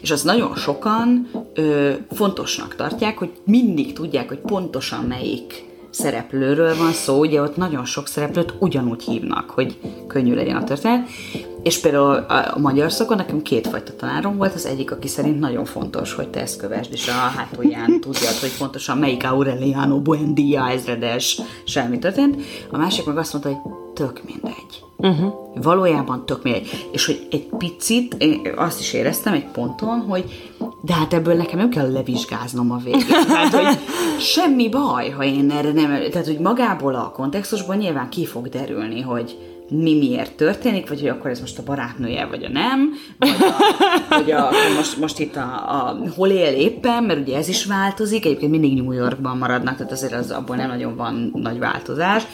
És 0.00 0.10
azt 0.10 0.24
nagyon 0.24 0.54
sokan 0.56 1.30
ö, 1.54 1.92
fontosnak 2.10 2.74
tartják, 2.74 3.18
hogy 3.18 3.30
mindig 3.44 3.92
tudják, 3.92 4.28
hogy 4.28 4.38
pontosan 4.38 5.04
melyik 5.04 5.67
szereplőről 5.90 6.76
van 6.76 6.92
szó, 6.92 7.18
ugye 7.18 7.42
ott 7.42 7.56
nagyon 7.56 7.84
sok 7.84 8.06
szereplőt 8.06 8.54
ugyanúgy 8.58 9.02
hívnak, 9.02 9.50
hogy 9.50 9.78
könnyű 10.06 10.34
legyen 10.34 10.56
a 10.56 10.64
történet. 10.64 11.08
És 11.62 11.80
például 11.80 12.14
a, 12.14 12.58
magyar 12.58 12.92
szakon 12.92 13.16
nekem 13.16 13.42
kétfajta 13.42 13.96
tanárom 13.96 14.36
volt, 14.36 14.54
az 14.54 14.66
egyik, 14.66 14.90
aki 14.90 15.08
szerint 15.08 15.40
nagyon 15.40 15.64
fontos, 15.64 16.14
hogy 16.14 16.28
te 16.28 16.40
ezt 16.40 16.60
kövesd, 16.60 16.92
és 16.92 17.08
a 17.08 17.12
hátulján 17.12 18.00
tudjad, 18.00 18.34
hogy 18.40 18.56
pontosan 18.58 18.98
melyik 18.98 19.24
Aureliano 19.24 20.00
Buendia 20.00 20.68
ezredes 20.68 21.40
semmi 21.64 21.98
történt. 21.98 22.42
A 22.70 22.76
másik 22.76 23.04
meg 23.06 23.18
azt 23.18 23.32
mondta, 23.32 23.50
hogy 23.50 23.72
tök 23.98 24.20
mindegy. 24.24 24.84
Uh-huh. 24.96 25.32
Valójában 25.54 26.26
tök 26.26 26.42
mindegy. 26.42 26.88
És 26.92 27.06
hogy 27.06 27.26
egy 27.30 27.48
picit, 27.58 28.14
én 28.18 28.52
azt 28.56 28.80
is 28.80 28.92
éreztem 28.92 29.32
egy 29.32 29.46
ponton, 29.46 30.00
hogy 30.00 30.24
de 30.80 30.94
hát 30.94 31.12
ebből 31.12 31.34
nekem 31.34 31.58
nem 31.58 31.68
kell 31.68 31.92
levizsgáznom 31.92 32.70
a 32.70 32.76
végén. 32.76 33.06
Tehát, 33.26 33.54
hogy 33.54 33.78
semmi 34.20 34.68
baj, 34.68 35.10
ha 35.10 35.24
én 35.24 35.50
erre 35.50 35.72
nem... 35.72 36.10
Tehát, 36.10 36.26
hogy 36.26 36.38
magából 36.38 36.94
a 36.94 37.10
kontextusban 37.10 37.76
nyilván 37.76 38.08
ki 38.08 38.26
fog 38.26 38.48
derülni, 38.48 39.00
hogy 39.00 39.38
mi 39.70 39.98
miért 39.98 40.36
történik, 40.36 40.88
vagy 40.88 41.00
hogy 41.00 41.08
akkor 41.08 41.30
ez 41.30 41.40
most 41.40 41.58
a 41.58 41.62
barátnője, 41.62 42.26
vagy 42.26 42.44
a 42.44 42.48
nem, 42.48 42.92
vagy, 43.18 43.30
a, 43.30 43.54
vagy 44.08 44.30
a, 44.30 44.50
most, 44.76 44.96
most 44.96 45.18
itt 45.18 45.36
a, 45.36 45.40
a, 45.40 45.98
hol 46.16 46.28
él 46.28 46.54
éppen, 46.54 47.02
mert 47.02 47.20
ugye 47.20 47.36
ez 47.36 47.48
is 47.48 47.64
változik, 47.64 48.24
egyébként 48.24 48.50
mindig 48.50 48.82
New 48.82 48.92
Yorkban 48.92 49.36
maradnak, 49.36 49.76
tehát 49.76 49.92
azért 49.92 50.12
az, 50.12 50.30
abból 50.30 50.56
nem 50.56 50.68
nagyon 50.68 50.96
van 50.96 51.30
nagy 51.34 51.58
változás, 51.58 52.26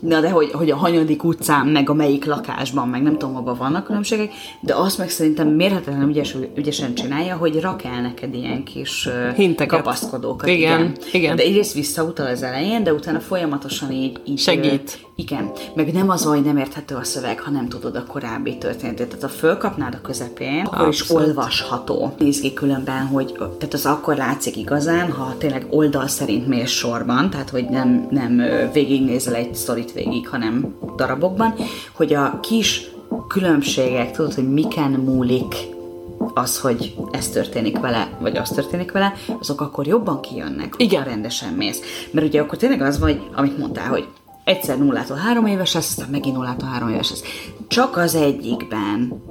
Na 0.00 0.20
de 0.20 0.30
hogy, 0.30 0.50
hogy 0.50 0.70
a 0.70 0.76
hanyadik 0.76 1.24
utcán, 1.24 1.66
meg 1.66 1.90
a 1.90 1.94
melyik 1.94 2.24
lakásban, 2.24 2.88
meg 2.88 3.02
nem 3.02 3.18
tudom, 3.18 3.36
abban 3.36 3.56
vannak 3.56 3.84
különbségek, 3.84 4.32
de 4.60 4.74
azt 4.74 4.98
meg 4.98 5.10
szerintem 5.10 5.48
mérhetetlenül 5.48 6.08
ügyes, 6.08 6.36
ügyesen 6.56 6.94
csinálja, 6.94 7.36
hogy 7.36 7.60
rak 7.60 7.84
el 7.84 8.00
neked 8.00 8.34
ilyen 8.34 8.64
kis 8.64 9.08
Hinteket. 9.36 9.78
kapaszkodókat. 9.78 10.48
Igen, 10.48 10.80
igen. 10.80 10.96
igen. 11.12 11.36
De 11.36 11.42
egyrészt 11.42 11.74
visszautal 11.74 12.26
az 12.26 12.42
elején, 12.42 12.84
de 12.84 12.92
utána 12.92 13.20
folyamatosan 13.20 13.92
így, 13.92 14.20
így 14.24 14.38
segít. 14.38 14.98
Igen, 15.22 15.50
meg 15.74 15.92
nem 15.92 16.10
az, 16.10 16.24
hogy 16.24 16.42
nem 16.42 16.56
érthető 16.56 16.94
a 16.94 17.04
szöveg, 17.04 17.40
ha 17.40 17.50
nem 17.50 17.68
tudod 17.68 17.96
a 17.96 18.04
korábbi 18.06 18.58
történetét. 18.58 19.06
Tehát 19.06 19.22
ha 19.22 19.28
fölkapnád 19.28 19.94
a 19.94 20.00
közepén, 20.00 20.64
akkor 20.64 20.86
Abszolút. 20.86 21.22
is 21.22 21.28
olvasható. 21.28 22.14
Nézd 22.18 22.52
különben, 22.52 23.06
hogy 23.06 23.32
tehát 23.36 23.74
az 23.74 23.86
akkor 23.86 24.16
látszik 24.16 24.56
igazán, 24.56 25.12
ha 25.12 25.34
tényleg 25.38 25.66
oldal 25.70 26.08
szerint 26.08 26.48
mész 26.48 26.70
sorban, 26.70 27.30
tehát 27.30 27.50
hogy 27.50 27.68
nem, 27.68 28.06
nem 28.10 28.42
végignézel 28.72 29.34
egy 29.34 29.54
sztorit 29.54 29.92
végig, 29.92 30.28
hanem 30.28 30.74
darabokban, 30.96 31.54
hogy 31.92 32.14
a 32.14 32.40
kis 32.40 32.90
különbségek, 33.28 34.10
tudod, 34.10 34.34
hogy 34.34 34.52
miken 34.52 34.90
múlik 34.90 35.54
az, 36.34 36.60
hogy 36.60 36.94
ez 37.10 37.28
történik 37.28 37.78
vele, 37.78 38.08
vagy 38.20 38.36
az 38.36 38.48
történik 38.50 38.92
vele, 38.92 39.12
azok 39.40 39.60
akkor 39.60 39.86
jobban 39.86 40.20
kijönnek, 40.20 40.74
Igen. 40.76 41.04
rendesen 41.04 41.52
mész. 41.52 41.80
Mert 42.10 42.26
ugye 42.26 42.40
akkor 42.40 42.58
tényleg 42.58 42.80
az 42.80 42.98
vagy, 42.98 43.20
amit 43.34 43.58
mondtál, 43.58 43.88
hogy 43.88 44.06
egyszer 44.44 44.78
nullától 44.78 45.16
három 45.16 45.46
éves 45.46 45.74
lesz, 45.74 45.88
aztán 45.88 46.08
megint 46.10 46.36
nullától 46.36 46.68
három 46.68 46.88
éves 46.88 47.10
lesz. 47.10 47.22
Csak 47.68 47.96
az 47.96 48.14
egyikben 48.14 49.22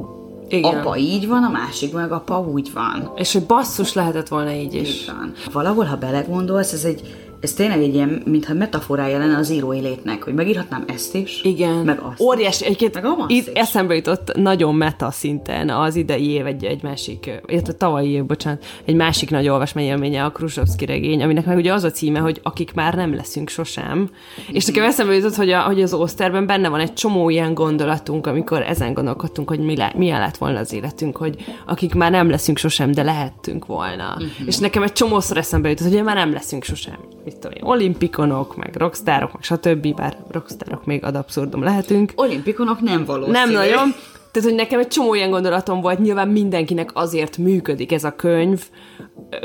igen. 0.48 0.78
Apa 0.78 0.98
így 0.98 1.28
van, 1.28 1.44
a 1.44 1.50
másik 1.50 1.94
meg 1.94 2.12
apa 2.12 2.40
úgy 2.40 2.74
van. 2.74 3.12
És 3.16 3.34
hogy 3.34 3.46
basszus 3.46 3.94
lehetett 3.94 4.28
volna 4.28 4.52
így 4.52 4.74
is. 4.74 5.02
Így 5.02 5.12
van. 5.18 5.34
Valahol, 5.52 5.86
ha 5.86 5.96
belegondolsz, 5.96 6.72
ez 6.72 6.84
egy 6.84 7.31
ez 7.42 7.54
tényleg 7.54 7.82
egy 7.82 7.94
ilyen, 7.94 8.22
mintha 8.26 8.54
metaforája 8.54 9.18
lenne 9.18 9.38
az 9.38 9.50
írói 9.50 9.80
létnek, 9.80 10.24
hogy 10.24 10.34
megírhatnám 10.34 10.84
ezt 10.88 11.16
is, 11.16 11.42
Igen. 11.44 11.74
meg 11.76 12.00
azt. 12.00 12.20
Óriási, 12.20 12.66
egyébként 12.66 12.94
meg 12.94 13.06
itt 13.28 13.48
is. 13.48 13.54
eszembe 13.54 13.96
jutott 13.96 14.36
nagyon 14.36 14.76
meta 14.76 15.12
szinten 15.12 15.70
az 15.70 15.96
idei 15.96 16.30
év 16.30 16.46
egy, 16.46 16.64
egy 16.64 16.84
másik, 16.84 17.42
illetve 17.46 17.74
tavalyi 17.74 18.10
év, 18.10 18.26
bocsánat, 18.26 18.66
egy 18.86 18.96
másik 18.96 19.30
nagy 19.30 19.48
olvasmányélménye 19.48 20.24
a 20.24 20.32
Krusovszki 20.32 20.86
regény, 20.86 21.24
aminek 21.24 21.46
meg 21.46 21.58
ugye 21.58 21.74
az 21.74 21.84
a 21.84 21.92
címe, 21.92 22.20
hogy 22.20 22.40
akik 22.44 22.74
már 22.74 22.94
nem 22.94 23.16
leszünk 23.16 23.50
sosem. 23.50 23.98
Mm-hmm. 23.98 24.54
És 24.54 24.66
nekem 24.66 24.84
eszembe 24.84 25.14
jutott, 25.14 25.36
hogy, 25.36 25.50
a, 25.50 25.62
hogy 25.62 25.82
az 25.82 25.94
Oszterben 25.94 26.46
benne 26.46 26.70
van 26.70 26.80
egy 26.80 26.94
csomó 26.94 27.30
ilyen 27.30 27.54
gondolatunk, 27.54 28.28
amikor 28.28 28.62
ezen 28.62 28.94
gondolkodtunk, 28.94 29.50
hogy 29.50 29.60
mi 29.60 29.76
le, 29.76 29.94
milyen 29.96 30.20
lett 30.20 30.38
volna 30.38 30.60
az 30.60 30.74
életünk, 30.74 31.18
hogy 31.18 31.36
akik 31.66 31.94
már 31.94 32.12
nem 32.12 32.30
leszünk 32.30 32.58
sosem, 32.58 32.92
de 32.92 33.04
lehettünk 33.04 33.66
volna. 33.66 34.16
Mm-hmm. 34.20 34.48
És 34.48 34.58
nekem 34.58 34.84
egy 34.84 34.94
csomószor 34.94 35.38
eszembe 35.38 35.70
jutott, 35.70 35.92
hogy 35.92 36.04
már 36.04 36.16
nem 36.16 36.34
leszünk 36.34 36.64
sosem 36.64 36.98
mit 37.24 37.38
tudom 37.38 37.58
én, 37.58 37.64
olimpikonok, 37.64 38.56
meg 38.56 38.76
rockstárok, 38.76 39.34
meg 39.34 39.44
stb., 39.44 39.96
bár 39.96 40.18
rockstárok 40.32 40.86
még 40.86 41.04
ad 41.04 41.16
abszurdum 41.16 41.64
lehetünk. 41.64 42.12
Olimpikonok 42.16 42.82
nem 42.82 43.06
valószínű. 43.06 43.38
Nem 43.38 43.52
nagyon. 43.52 43.94
Tehát, 44.32 44.50
hogy 44.50 44.58
nekem 44.58 44.80
egy 44.80 44.88
csomó 44.88 45.14
ilyen 45.14 45.30
gondolatom 45.30 45.82
volt, 45.82 46.00
nyilván 46.00 46.28
mindenkinek 46.28 46.90
azért 46.94 47.38
működik 47.38 47.92
ez 47.92 48.04
a 48.04 48.16
könyv, 48.16 48.70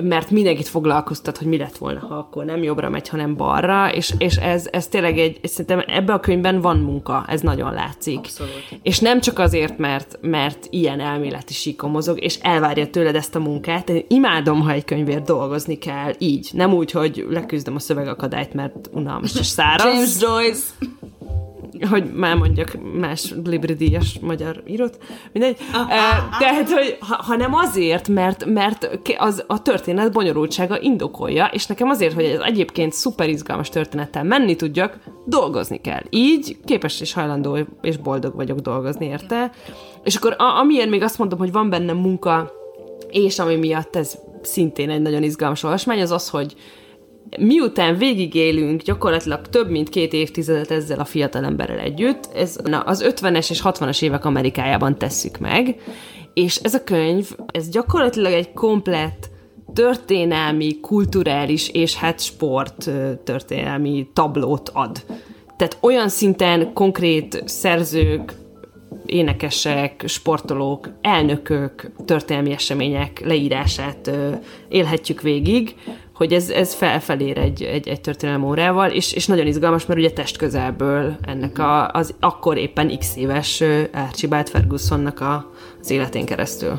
mert 0.03 0.31
mindenkit 0.31 0.69
foglalkoztat, 0.69 1.39
hogy 1.39 1.47
mi 1.47 1.57
lett 1.57 1.77
volna, 1.77 2.01
ha 2.01 2.15
akkor 2.15 2.45
nem 2.45 2.63
jobbra 2.63 2.91
megy, 2.91 3.09
hanem 3.09 3.37
balra, 3.37 3.93
és, 3.93 4.15
és 4.19 4.37
ez, 4.37 4.69
ez 4.71 4.89
tényleg 4.89 5.19
egy, 5.19 5.41
szerintem 5.43 5.85
ebbe 5.87 6.13
a 6.13 6.21
könyvben 6.21 6.61
van 6.61 6.77
munka, 6.77 7.25
ez 7.29 7.41
nagyon 7.41 7.73
látszik. 7.73 8.19
Abszolút. 8.19 8.53
És 8.83 8.99
nem 8.99 9.21
csak 9.21 9.39
azért, 9.39 9.79
mert, 9.79 10.19
mert 10.21 10.67
ilyen 10.71 11.01
elméleti 11.01 11.53
síkon 11.53 11.91
mozog, 11.91 12.23
és 12.23 12.39
elvárja 12.43 12.87
tőled 12.87 13.15
ezt 13.15 13.35
a 13.35 13.39
munkát. 13.39 13.89
Én 13.89 14.05
imádom, 14.09 14.61
ha 14.61 14.71
egy 14.71 14.85
könyvért 14.85 15.25
dolgozni 15.25 15.79
kell, 15.79 16.13
így. 16.19 16.51
Nem 16.53 16.73
úgy, 16.73 16.91
hogy 16.91 17.27
leküzdöm 17.31 17.75
a 17.75 17.79
szövegakadályt, 17.79 18.55
mert 18.55 18.89
unalmas 18.93 19.35
és 19.39 19.47
száraz. 19.57 19.95
James 19.95 20.21
Joyce 20.21 20.65
hogy 21.91 22.13
már 22.15 22.37
mondjak 22.37 22.77
más 23.01 23.35
libridíjas 23.45 24.19
magyar 24.21 24.63
írót, 24.67 24.99
mindegy. 25.33 25.57
Ah, 25.73 25.81
ah, 25.81 25.89
ah. 25.89 26.39
Tehát, 26.39 26.71
hogy 26.71 26.97
ha, 27.01 27.23
hanem 27.23 27.55
azért, 27.55 28.09
mert, 28.09 28.45
mert 28.45 28.99
az, 29.17 29.45
a 29.47 29.63
történet 29.63 30.13
bonyolultsága 30.13 30.81
indokolja, 30.81 31.51
és 31.53 31.67
nekem 31.67 31.89
azért, 31.89 32.15
hogy 32.15 32.25
ez 32.25 32.41
egyébként 32.41 32.93
szuper 32.93 33.29
izgalmas 33.29 33.69
történettel 33.69 34.25
menni 34.25 34.57
tudjak, 34.57 34.99
dolgozni 35.27 35.81
kell. 35.81 36.03
Így 36.11 36.57
képes 36.65 37.01
és 37.01 37.13
hajlandó 37.13 37.59
és 37.83 37.97
boldog 37.97 38.35
vagyok 38.35 38.59
dolgozni 38.59 39.07
érte. 39.07 39.51
És 40.05 40.17
akkor 40.17 40.35
a, 40.39 40.59
amiért 40.59 40.91
még 40.91 41.03
azt 41.03 41.19
mondom, 41.19 41.39
hogy 41.39 41.53
van 41.53 41.71
benne 41.71 41.93
munka, 41.93 42.53
és 43.11 43.39
ami 43.39 43.57
miatt 43.57 43.97
ez 43.97 44.19
szintén 44.43 44.91
egy 44.91 45.03
nagyon 45.03 45.23
izgalmas 45.23 45.63
olvasmány, 45.63 46.01
az 46.01 46.11
az, 46.11 46.29
hogy 46.29 46.55
miután 47.39 47.97
végigélünk 47.97 48.83
gyakorlatilag 48.83 49.49
több 49.49 49.71
mint 49.71 49.89
két 49.89 50.13
évtizedet 50.13 50.71
ezzel 50.71 50.99
a 50.99 51.05
fiatalemberrel 51.05 51.79
együtt, 51.79 52.29
ez 52.35 52.57
na, 52.65 52.81
az 52.81 53.05
50-es 53.09 53.51
és 53.51 53.61
60-as 53.65 54.03
évek 54.03 54.25
Amerikájában 54.25 54.99
tesszük 54.99 55.39
meg, 55.39 55.77
és 56.35 56.57
ez 56.57 56.75
a 56.75 56.85
könyv, 56.85 57.31
ez 57.47 57.69
gyakorlatilag 57.69 58.33
egy 58.33 58.53
komplett 58.53 59.31
történelmi, 59.73 60.81
kulturális 60.81 61.69
és 61.69 61.95
hát 61.95 62.21
sport 62.21 62.91
történelmi 63.25 64.09
tablót 64.13 64.71
ad. 64.73 65.05
Tehát 65.57 65.79
olyan 65.81 66.09
szinten 66.09 66.73
konkrét 66.73 67.43
szerzők, 67.45 68.35
énekesek, 69.07 70.03
sportolók, 70.07 70.89
elnökök, 71.01 71.91
történelmi 72.05 72.53
események 72.53 73.23
leírását 73.25 74.11
élhetjük 74.69 75.21
végig, 75.21 75.75
hogy 76.17 76.33
ez, 76.33 76.49
ez 76.49 76.75
felfelér 76.75 77.39
egy, 77.39 77.63
egy, 77.63 77.89
egy 77.89 78.01
történelem 78.01 78.45
órával, 78.45 78.91
és, 78.91 79.13
és 79.13 79.27
nagyon 79.27 79.47
izgalmas, 79.47 79.87
mert 79.87 80.01
ugye 80.01 80.11
test 80.11 80.37
közelből 80.37 81.17
ennek 81.23 81.59
a, 81.59 81.89
az 81.89 82.15
akkor 82.21 82.57
éppen 82.57 82.99
x 82.99 83.17
éves 83.17 83.63
Archibald 83.93 84.49
Fergusonnak 84.49 85.21
a, 85.21 85.51
az 85.81 85.91
életén 85.91 86.25
keresztül. 86.25 86.79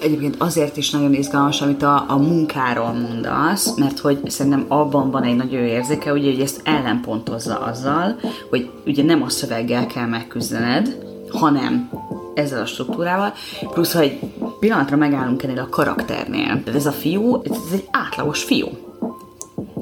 Egyébként 0.00 0.34
azért 0.38 0.76
is 0.76 0.90
nagyon 0.90 1.14
izgalmas, 1.14 1.60
amit 1.60 1.82
a, 1.82 2.04
a 2.08 2.16
munkáról 2.16 2.92
mondasz, 2.92 3.76
mert 3.76 3.98
hogy 3.98 4.18
szerintem 4.30 4.64
abban 4.68 5.10
van 5.10 5.22
egy 5.22 5.36
nagyon 5.36 5.64
érzéke, 5.64 6.12
ugye, 6.12 6.30
hogy 6.30 6.40
ezt 6.40 6.60
ellenpontozza 6.64 7.58
azzal, 7.58 8.16
hogy 8.50 8.70
ugye 8.86 9.02
nem 9.02 9.22
a 9.22 9.28
szöveggel 9.28 9.86
kell 9.86 10.06
megküzdened, 10.06 10.98
hanem 11.30 11.90
ezzel 12.36 12.60
a 12.60 12.66
struktúrával, 12.66 13.32
plusz 13.60 13.92
ha 13.92 14.00
egy 14.00 14.18
pillanatra 14.60 14.96
megállunk 14.96 15.42
ennél 15.42 15.58
a 15.58 15.68
karakternél, 15.68 16.62
ez 16.74 16.86
a 16.86 16.92
fiú, 16.92 17.40
ez 17.44 17.72
egy 17.72 17.88
átlagos 17.90 18.42
fiú. 18.42 18.68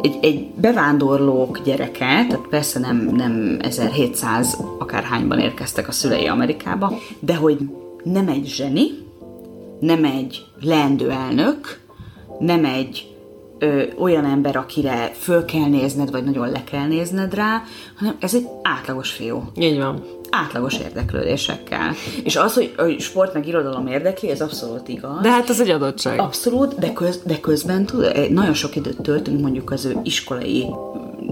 egy, 0.01 0.19
egy 0.21 0.47
bevándorlók 0.61 1.61
gyereke, 1.64 2.27
tehát 2.29 2.47
persze 2.51 2.79
nem, 2.79 2.97
nem 2.97 3.57
1700 3.61 4.59
akárhányban 4.79 5.38
érkeztek 5.38 5.88
a 5.88 5.93
szülei 5.93 6.27
Amerikába, 6.27 6.93
de 7.19 7.35
hogy 7.35 7.59
nem 8.05 8.29
egy 8.29 8.47
zseni, 8.47 8.87
nem 9.81 10.05
egy 10.05 10.45
leendő 10.61 11.11
elnök, 11.11 11.81
nem 12.38 12.64
egy 12.64 13.14
ö, 13.59 13.83
olyan 13.99 14.25
ember, 14.25 14.57
akire 14.57 15.11
föl 15.14 15.45
kell 15.45 15.69
nézned, 15.69 16.11
vagy 16.11 16.25
nagyon 16.25 16.51
le 16.51 16.64
kell 16.64 16.87
nézned 16.87 17.35
rá, 17.35 17.62
hanem 17.99 18.17
ez 18.21 18.35
egy 18.35 18.47
átlagos 18.62 19.11
fiú. 19.11 19.43
Így 19.57 19.79
van. 19.79 20.05
Átlagos 20.35 20.79
érdeklődésekkel. 20.79 21.94
És 22.25 22.37
az, 22.37 22.55
hogy, 22.55 22.75
hogy 22.77 23.01
sport 23.01 23.35
meg 23.35 23.47
irodalom 23.47 23.87
érdekli, 23.87 24.31
ez 24.31 24.40
abszolút 24.40 24.88
igaz. 24.88 25.20
De 25.23 25.31
hát 25.31 25.49
az 25.49 25.61
egy 25.61 25.70
adottság. 25.70 26.20
Abszolút, 26.20 26.79
de, 26.79 26.92
köz, 26.92 27.20
de 27.25 27.40
közben 27.40 27.87
tud, 27.87 28.31
nagyon 28.31 28.55
sok 28.55 28.77
időt 28.77 29.01
töltünk 29.03 29.40
mondjuk 29.40 29.70
az 29.70 29.85
ő 29.85 29.97
iskolai 30.03 30.66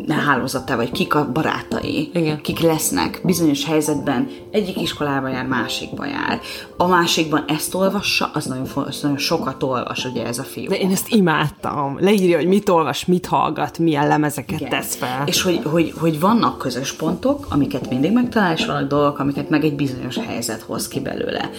hálózatá, 0.08 0.76
vagy 0.76 0.90
kik 0.90 1.14
a 1.14 1.32
barátai, 1.32 2.10
Igen. 2.14 2.40
kik 2.40 2.60
lesznek 2.60 3.20
bizonyos 3.24 3.64
helyzetben, 3.64 4.28
egyik 4.50 4.80
iskolába 4.80 5.28
jár, 5.28 5.46
másikba 5.46 6.06
jár. 6.06 6.40
A 6.76 6.86
másikban 6.86 7.44
ezt 7.48 7.74
olvassa, 7.74 8.30
az 8.34 8.44
nagyon, 8.44 8.66
az 8.74 9.00
nagyon 9.02 9.18
sokat 9.18 9.62
olvas, 9.62 10.04
ugye 10.04 10.26
ez 10.26 10.38
a 10.38 10.42
fiú. 10.42 10.68
De 10.68 10.76
én 10.76 10.90
ezt 10.90 11.08
imádtam. 11.14 11.96
Leírja, 12.00 12.36
hogy 12.36 12.46
mit 12.46 12.68
olvas, 12.68 13.04
mit 13.04 13.26
hallgat, 13.26 13.78
milyen 13.78 14.06
lemezeket 14.06 14.60
Igen. 14.60 14.70
tesz 14.70 14.96
fel. 14.96 15.22
És 15.26 15.42
hogy, 15.42 15.60
hogy, 15.64 15.92
hogy 15.98 16.20
vannak 16.20 16.58
közös 16.58 16.92
pontok, 16.92 17.46
amiket 17.48 17.90
mindig 17.90 18.12
megtalál, 18.12 18.52
és 18.52 18.66
vannak 18.66 18.88
dolgok, 18.88 19.18
amiket 19.18 19.48
meg 19.48 19.64
egy 19.64 19.74
bizonyos 19.74 20.18
helyzet 20.18 20.62
hoz 20.62 20.88
ki 20.88 21.00
belőle. 21.00 21.50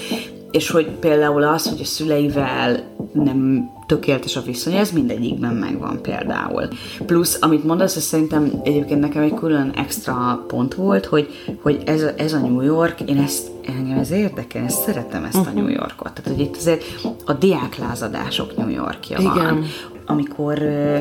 És 0.54 0.70
hogy 0.70 0.88
például 0.88 1.44
az, 1.44 1.70
hogy 1.70 1.82
a 1.82 1.86
szüleivel 1.86 2.84
nem 3.14 3.70
tökéletes 3.88 4.36
a 4.36 4.42
viszony, 4.42 4.74
ez 4.74 4.92
mindegyikben 4.92 5.56
megvan 5.56 6.02
például. 6.02 6.68
Plusz, 7.06 7.38
amit 7.42 7.64
mondasz, 7.64 7.96
ez 7.96 8.04
szerintem 8.04 8.52
egyébként 8.64 9.00
nekem 9.00 9.22
egy 9.22 9.34
külön 9.34 9.72
extra 9.76 10.44
pont 10.48 10.74
volt, 10.74 11.06
hogy, 11.06 11.28
hogy 11.62 11.82
ez, 11.86 12.04
a, 12.04 12.12
ez 12.18 12.34
a 12.34 12.40
New 12.40 12.62
York, 12.62 13.02
én 13.02 13.18
ezt 13.18 13.48
engem 13.66 13.98
ez 13.98 14.12
érdekel, 14.12 14.64
ezt 14.64 14.82
szeretem 14.82 15.24
ezt 15.24 15.48
a 15.48 15.52
New 15.54 15.68
Yorkot. 15.68 16.12
Tehát, 16.14 16.32
hogy 16.32 16.40
itt 16.40 16.56
azért 16.56 16.84
a 17.26 17.34
diáklázadások 17.34 18.58
New 18.58 18.70
Yorkja 18.70 19.22
van 19.22 19.38
Igen. 19.38 19.66
Amikor 20.14 20.62
ö, 20.62 20.98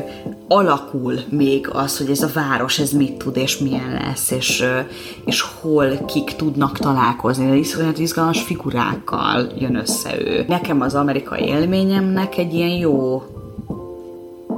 alakul 0.47 1.19
még 1.29 1.69
az, 1.71 1.97
hogy 1.97 2.09
ez 2.09 2.21
a 2.21 2.29
város, 2.33 2.79
ez 2.79 2.91
mit 2.91 3.17
tud, 3.17 3.37
és 3.37 3.57
milyen 3.57 3.99
lesz, 4.03 4.31
és, 4.31 4.61
ö, 4.61 4.79
és 5.25 5.41
hol 5.41 6.05
kik 6.05 6.35
tudnak 6.35 6.77
találkozni. 6.77 7.49
De 7.49 7.55
iszonyat 7.55 7.99
izgalmas 7.99 8.41
figurákkal 8.41 9.51
jön 9.57 9.75
össze 9.75 10.19
ő. 10.19 10.45
Nekem 10.47 10.81
az 10.81 10.95
amerikai 10.95 11.43
élményemnek 11.43 12.37
egy 12.37 12.53
ilyen 12.53 12.77
jó 12.77 13.23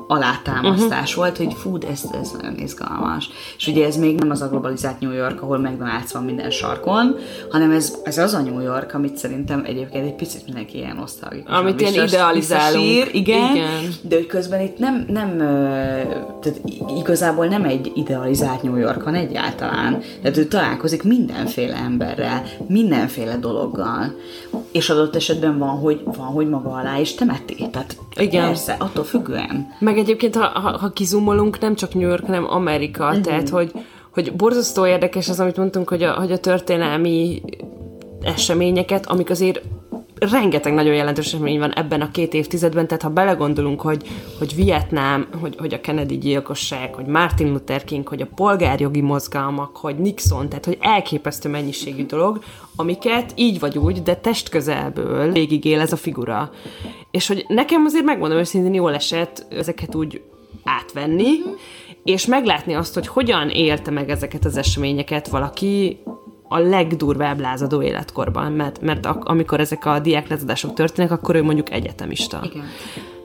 alátámasztás 0.08 1.10
uh-huh. 1.10 1.16
volt, 1.16 1.38
hogy 1.38 1.54
fú, 1.54 1.78
ez, 1.92 2.04
ez 2.22 2.32
nagyon 2.32 2.58
izgalmas. 2.58 3.30
És 3.58 3.68
ugye 3.68 3.86
ez 3.86 3.96
még 3.98 4.18
nem 4.18 4.30
az 4.30 4.42
a 4.42 4.48
globalizált 4.48 5.00
New 5.00 5.12
York, 5.12 5.42
ahol 5.42 5.60
McDonald's 5.64 6.10
van 6.14 6.24
minden 6.24 6.50
sarkon, 6.50 7.16
hanem 7.50 7.72
ez, 7.72 7.94
ez 8.04 8.18
az 8.18 8.34
a 8.34 8.42
New 8.42 8.60
York, 8.60 8.94
amit 8.94 9.18
szerintem 9.18 9.64
egyébként 9.66 10.06
egy 10.06 10.16
picit 10.16 10.46
mindenki 10.46 10.78
ilyen 10.78 10.96
nosztalgikus. 10.96 11.56
Amit 11.56 11.82
ilyen 11.82 11.94
idealizálunk. 11.94 13.14
igen, 13.14 13.56
Igen. 13.56 13.94
de 14.02 14.16
hogy 14.16 14.26
közben 14.26 14.62
itt 14.62 14.78
nem, 14.78 15.06
nem, 15.08 15.38
tehát 16.42 16.62
igazából 16.98 17.46
nem 17.46 17.64
egy 17.64 17.92
idealizált 17.96 18.64
New 18.64 18.76
York 18.76 19.04
van 19.04 19.16
egyáltalán. 19.16 20.02
Tehát 20.22 20.38
ő 20.38 20.46
találkozik 20.46 21.04
mindenféle 21.04 21.76
emberrel, 21.76 22.44
mindenféle 22.68 23.38
dologgal. 23.38 24.16
És 24.72 24.90
adott 24.90 25.16
esetben 25.16 25.58
van, 25.58 25.80
hogy, 25.80 26.02
van, 26.06 26.28
hogy 26.28 26.50
maga 26.50 26.70
alá 26.70 27.00
is 27.00 27.14
temeti. 27.14 27.70
Tehát 27.72 27.98
Igen. 28.16 28.46
persze, 28.46 28.76
attól 28.80 29.04
függően. 29.04 29.68
Meg 29.80 29.95
egyébként, 29.98 30.36
ha, 30.36 30.60
ha, 30.60 30.78
ha 30.78 30.90
kizumolunk, 30.90 31.60
nem 31.60 31.76
csak 31.76 31.94
New 31.94 32.08
York, 32.08 32.26
hanem 32.26 32.46
Amerika, 32.50 33.08
uh-huh. 33.08 33.22
tehát, 33.22 33.50
hogy, 33.50 33.72
hogy 34.14 34.34
borzasztó 34.36 34.86
érdekes 34.86 35.30
az, 35.30 35.40
amit 35.40 35.58
mondtunk, 35.58 35.90
hogy 35.90 36.04
a, 36.04 36.12
hogy 36.12 36.32
a 36.32 36.38
történelmi 36.38 37.42
eseményeket, 38.22 39.06
amik 39.06 39.30
azért 39.30 39.62
rengeteg 40.20 40.74
nagyon 40.74 40.94
jelentős 40.94 41.26
esemény 41.26 41.60
van 41.60 41.74
ebben 41.74 42.02
a 42.02 42.12
két 42.12 42.34
évtizedben, 42.34 42.88
tehát 42.88 43.04
ha 43.04 43.10
belegondolunk, 43.10 43.82
hogy, 43.82 44.08
hogy 44.38 44.56
Vietnám, 44.56 45.28
hogy, 45.42 45.56
hogy 45.58 45.74
a 45.74 45.82
Kennedy 45.82 46.18
gyilkosság, 46.18 46.94
hogy 46.94 47.06
Martin 47.06 47.52
Luther 47.52 47.84
King, 47.84 48.08
hogy 48.08 48.22
a 48.22 48.28
polgárjogi 48.36 49.02
mozgalmak, 49.02 49.78
hogy 49.78 49.98
Nixon, 49.98 50.50
tehát 50.50 50.66
hogy 50.66 50.78
elképesztő 50.82 51.50
mennyiségű 51.50 52.06
dolog, 52.06 52.44
amiket 52.76 53.32
így 53.36 53.60
vagy 53.60 53.78
úgy, 53.78 54.04
de 54.04 54.16
testközelből 54.16 55.32
végigél 55.32 55.80
ez 55.80 55.92
a 55.92 55.98
figura. 55.98 56.52
És 57.12 57.28
hogy 57.28 57.46
nekem 57.48 57.86
azért 57.86 58.06
megmondom 58.06 58.38
őszintén 58.38 58.74
jól 58.74 58.94
esett 58.94 59.46
ezeket 59.50 59.96
úgy 59.96 60.22
átvenni, 60.64 61.32
és 62.04 62.26
meglátni 62.26 62.74
azt, 62.74 62.94
hogy 62.94 63.08
hogyan 63.08 63.50
élte 63.50 63.92
meg 63.92 64.10
ezeket 64.10 64.46
az 64.46 64.58
eseményeket 64.58 65.28
valaki 65.28 66.00
a 66.48 66.60
legdurvább 66.60 67.40
lázadó 67.40 67.82
életkorban, 67.82 68.52
mert, 68.52 68.82
mert 68.82 69.06
ak- 69.06 69.28
amikor 69.28 69.60
ezek 69.60 69.86
a 69.86 70.00
diáklázadások 70.00 70.74
történnek, 70.74 71.12
akkor 71.12 71.36
ő 71.36 71.44
mondjuk 71.44 71.72
egyetemista. 71.72 72.42
Igen. 72.44 72.64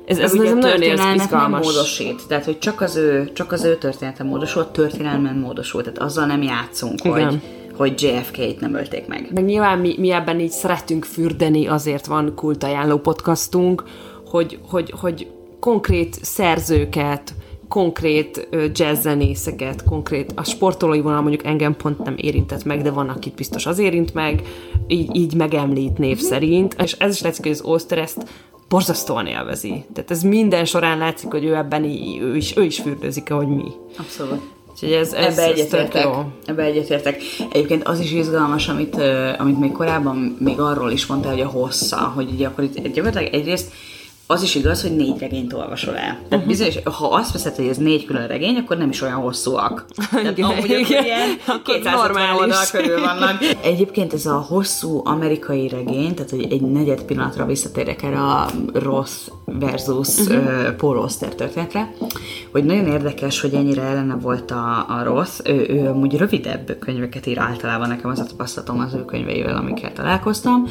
Ez, 0.06 0.18
ez, 0.18 0.24
ez 0.24 0.33
a 0.33 0.37
nagyon 0.37 0.61
történelmet 0.61 1.04
nem 1.04 1.14
izgalmas. 1.14 1.66
módosít, 1.66 2.22
tehát 2.28 2.44
hogy 2.44 2.59
csak 2.59 2.80
az 2.80 2.96
ő, 2.96 3.30
csak 3.33 3.52
az 3.52 3.64
ő 3.64 3.76
története 3.76 4.22
módosult, 4.22 4.68
történelmen 4.68 5.37
módosult, 5.37 5.85
tehát 5.85 5.98
azzal 5.98 6.26
nem 6.26 6.42
játszunk, 6.42 7.04
Igen. 7.04 7.28
hogy, 7.28 7.40
hogy 7.76 8.02
JFK-t 8.02 8.61
nem 8.61 8.74
ölték 8.74 9.06
meg. 9.06 9.30
Meg 9.35 9.44
nyilván 9.44 9.78
mi, 9.78 9.94
mi 9.98 10.11
ebben 10.11 10.40
így 10.40 10.50
szeretünk 10.50 11.04
fürdeni, 11.04 11.66
azért 11.66 12.06
van 12.06 12.35
kultajánló 12.35 12.98
podcastunk, 12.98 13.85
hogy, 14.26 14.59
hogy, 14.68 14.94
hogy 15.00 15.30
konkrét 15.61 16.18
szerzőket, 16.22 17.35
konkrét 17.70 18.48
jazzzenészeket, 18.72 19.85
konkrét, 19.85 20.33
a 20.35 20.44
sportolói 20.44 21.00
vonal 21.00 21.20
mondjuk 21.20 21.44
engem 21.44 21.76
pont 21.76 21.98
nem 21.98 22.14
érintett 22.16 22.64
meg, 22.64 22.83
de 22.83 22.90
van, 22.90 23.09
akit 23.09 23.35
biztos 23.35 23.66
az 23.66 23.78
érint 23.78 24.14
meg, 24.14 24.42
így, 24.87 25.16
így 25.16 25.35
megemlít 25.35 25.98
név 25.98 26.18
szerint, 26.18 26.76
és 26.83 26.92
ez 26.92 27.14
is 27.14 27.20
látszik, 27.20 27.42
hogy 27.42 27.52
az 27.52 27.62
Oster 27.62 27.98
ezt 27.98 28.24
borzasztóan 28.68 29.26
élvezi. 29.26 29.85
Tehát 29.94 30.11
ez 30.11 30.22
minden 30.22 30.64
során 30.64 30.98
látszik, 30.98 31.30
hogy 31.30 31.44
ő 31.44 31.54
ebben 31.54 31.85
í- 31.85 32.20
ő 32.20 32.37
is, 32.37 32.56
ő 32.56 32.64
is 32.64 32.78
fürdőzik, 32.78 33.30
ahogy 33.30 33.48
mi. 33.48 33.70
Abszolút. 33.98 34.40
Úgyhogy 34.70 34.92
ez, 34.92 35.12
ez, 35.12 35.38
Ebbe 35.38 35.48
egyetértek. 35.48 36.06
Ebbe 36.44 36.62
egyetértek. 36.62 37.20
Egyébként 37.52 37.88
az 37.88 38.00
is 38.00 38.12
izgalmas, 38.12 38.68
amit, 38.68 38.96
amit 39.38 39.59
még 39.59 39.72
korábban 39.72 40.37
még 40.38 40.61
arról 40.61 40.90
is 40.90 41.06
mondta, 41.06 41.28
hogy 41.30 41.40
a 41.40 41.48
hossza, 41.48 42.12
hogy 42.14 42.30
ugye 42.33 42.46
akkor 42.46 42.64
itt 42.64 42.83
gyakorlatilag 42.83 43.35
egyrészt 43.35 43.72
az 44.31 44.43
is 44.43 44.55
igaz, 44.55 44.83
hogy 44.83 44.97
négy 44.97 45.19
regényt 45.19 45.53
olvasol 45.53 45.97
el. 45.97 46.03
Tehát 46.03 46.29
uh-huh. 46.31 46.47
bizonyos, 46.47 46.75
ha 46.85 47.07
azt 47.07 47.33
veszed, 47.33 47.55
hogy 47.55 47.66
ez 47.66 47.77
négy 47.77 48.05
külön 48.05 48.27
regény, 48.27 48.57
akkor 48.57 48.77
nem 48.77 48.88
is 48.88 49.03
olyan 49.03 49.21
hosszúak. 49.21 49.87
Tehát 50.11 50.38
Igen, 50.38 50.51
amúgy 50.51 50.71
akkor 50.73 50.79
igen. 50.79 51.05
ilyen 51.05 51.29
Akkor 51.47 51.61
250 51.62 51.95
normális. 51.95 52.40
oldal 52.40 52.64
körül 52.73 53.01
vannak. 53.01 53.38
Egyébként 53.73 54.12
ez 54.12 54.27
a 54.27 54.35
hosszú 54.49 55.01
amerikai 55.05 55.69
regény, 55.69 56.14
tehát 56.14 56.31
hogy 56.31 56.47
egy 56.51 56.61
negyed 56.61 57.03
pillanatra 57.03 57.47
visszatérek 57.47 58.03
erre 58.03 58.21
a 58.21 58.51
Ross 58.73 59.12
versus 59.45 60.19
uh-huh. 60.19 60.75
Paul 60.77 60.99
Auster 60.99 61.35
történetre, 61.35 61.95
hogy 62.53 62.64
nagyon 62.64 62.87
érdekes, 62.87 63.40
hogy 63.40 63.55
ennyire 63.55 63.83
ellene 63.83 64.14
volt 64.14 64.51
a, 64.51 64.87
a 64.88 65.03
Ross. 65.05 65.38
Ő, 65.45 65.66
ő 65.69 65.88
amúgy 65.88 66.16
rövidebb 66.16 66.77
könyveket 66.79 67.27
ír 67.27 67.38
általában, 67.38 67.88
nekem 67.88 68.11
az 68.11 68.19
a 68.19 68.25
tapasztalatom 68.25 68.81
az 68.81 68.95
ő 68.95 69.05
könyveivel, 69.05 69.57
amikkel 69.57 69.93
találkoztam, 69.93 70.66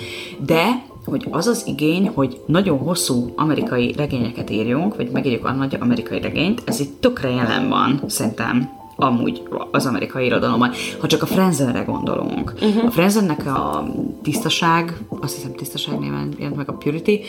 de 0.46 0.88
hogy 1.10 1.28
az 1.32 1.48
az 1.48 1.64
igény, 1.66 2.12
hogy 2.14 2.42
nagyon 2.46 2.78
hosszú 2.78 3.34
amerikai 3.36 3.94
regényeket 3.98 4.50
írjunk, 4.50 4.96
vagy 4.96 5.10
megírjuk 5.10 5.46
a 5.46 5.52
nagy 5.52 5.78
amerikai 5.80 6.22
regényt, 6.22 6.62
ez 6.66 6.80
itt 6.80 7.02
tökre 7.02 7.30
jelen 7.30 7.70
van, 7.70 8.02
szerintem 8.08 8.78
amúgy 9.00 9.44
az 9.72 9.86
amerikai 9.86 10.26
irodalomban. 10.26 10.72
Ha 11.00 11.08
csak 11.08 11.22
a 11.22 11.26
Frenzenre 11.26 11.82
gondolunk. 11.82 12.54
Uh-huh. 12.62 12.86
A 12.86 12.92
Frenzennek 12.92 13.46
a 13.46 13.88
tisztaság, 14.24 14.98
azt 15.20 15.36
hiszem 15.36 15.54
tisztaság 15.54 16.00
néven 16.00 16.34
jelent 16.38 16.56
meg 16.56 16.70
a 16.70 16.74
Purity, 16.74 17.20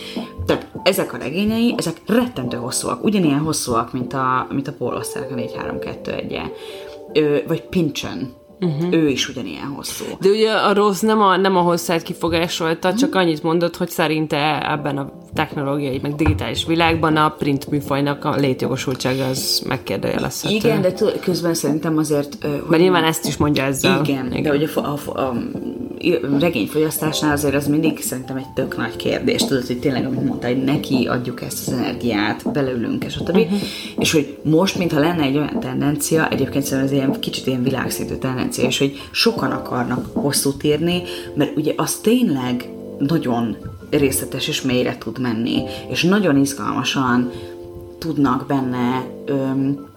tehát 0.46 0.66
ezek 0.82 1.12
a 1.12 1.16
regényei, 1.16 1.74
ezek 1.76 2.00
rettentő 2.06 2.56
hosszúak, 2.56 3.04
ugyanilyen 3.04 3.38
hosszúak, 3.38 3.92
mint 3.92 4.12
a, 4.12 4.46
mint 4.50 4.68
a 4.68 4.72
Paul 4.72 4.94
Austernek 4.94 5.30
a 5.30 5.34
4-3-2-1 5.34 7.44
vagy 7.46 7.62
Pynchon. 7.62 8.32
Uh-huh. 8.60 8.92
Ő 8.92 9.08
is 9.08 9.28
ugyanilyen 9.28 9.66
hosszú. 9.66 10.04
De 10.20 10.28
ugye 10.28 10.52
a 10.52 10.74
rossz 10.74 11.00
nem 11.00 11.20
a, 11.20 11.36
nem 11.36 11.56
a 11.56 11.60
hosszát 11.60 12.02
kifogásolta, 12.02 12.94
csak 12.94 13.14
annyit 13.14 13.42
mondott, 13.42 13.76
hogy 13.76 13.88
szerinte 13.88 14.70
ebben 14.72 14.98
a 14.98 15.12
technológiai, 15.34 15.98
meg 16.02 16.14
digitális 16.14 16.66
világban 16.66 17.16
a 17.16 17.28
print 17.28 17.70
műfajnak 17.70 18.24
a 18.24 18.36
létjogosultsága 18.36 19.26
az 19.26 19.62
megkérdőjelezhető. 19.66 20.54
Igen, 20.54 20.80
de 20.80 20.92
t- 20.92 21.20
közben 21.20 21.54
szerintem 21.54 21.98
azért... 21.98 22.36
Hogy 22.40 22.64
Mert 22.68 22.82
nyilván 22.82 23.04
ezt 23.04 23.26
is 23.26 23.36
mondja 23.36 23.64
ezzel. 23.64 24.04
Igen, 24.04 24.26
Igen. 24.26 24.42
de 24.42 24.48
hogy 24.48 24.70
a, 24.74 24.80
a, 24.80 24.98
a, 25.06 25.20
a 25.20 25.32
regényfogyasztásnál 26.38 27.32
azért 27.32 27.54
az 27.54 27.66
mindig 27.66 28.00
szerintem 28.00 28.36
egy 28.36 28.48
tök 28.54 28.76
nagy 28.76 28.96
kérdés, 28.96 29.44
tudod, 29.44 29.66
hogy 29.66 29.78
tényleg, 29.78 30.06
amit 30.06 30.24
mondta, 30.24 30.46
hogy 30.46 30.64
neki 30.64 31.06
adjuk 31.06 31.42
ezt 31.42 31.68
az 31.68 31.72
energiát, 31.72 32.52
beleülünk, 32.52 33.04
és 33.04 33.16
a 33.16 33.22
többi. 33.22 33.42
Uh-huh. 33.42 33.58
És 33.98 34.12
hogy 34.12 34.38
most, 34.42 34.78
mintha 34.78 35.00
lenne 35.00 35.22
egy 35.22 35.36
olyan 35.36 35.60
tendencia, 35.60 36.28
egyébként 36.28 36.64
szerintem 36.64 36.94
ez 36.94 37.02
ilyen 37.02 37.20
kicsit 37.20 37.46
ilyen 37.46 37.62
világszintű 37.62 38.14
tendencia, 38.14 38.64
és 38.64 38.78
hogy 38.78 39.08
sokan 39.10 39.50
akarnak 39.50 40.06
hosszút 40.12 40.64
írni, 40.64 41.02
mert 41.34 41.56
ugye 41.56 41.72
az 41.76 41.94
tényleg 41.94 42.68
nagyon 42.98 43.56
részletes 43.90 44.48
és 44.48 44.62
mélyre 44.62 44.96
tud 44.98 45.20
menni, 45.20 45.62
és 45.90 46.02
nagyon 46.02 46.36
izgalmasan 46.36 47.30
tudnak 47.98 48.46
benne 48.46 49.04
öm, 49.26 49.88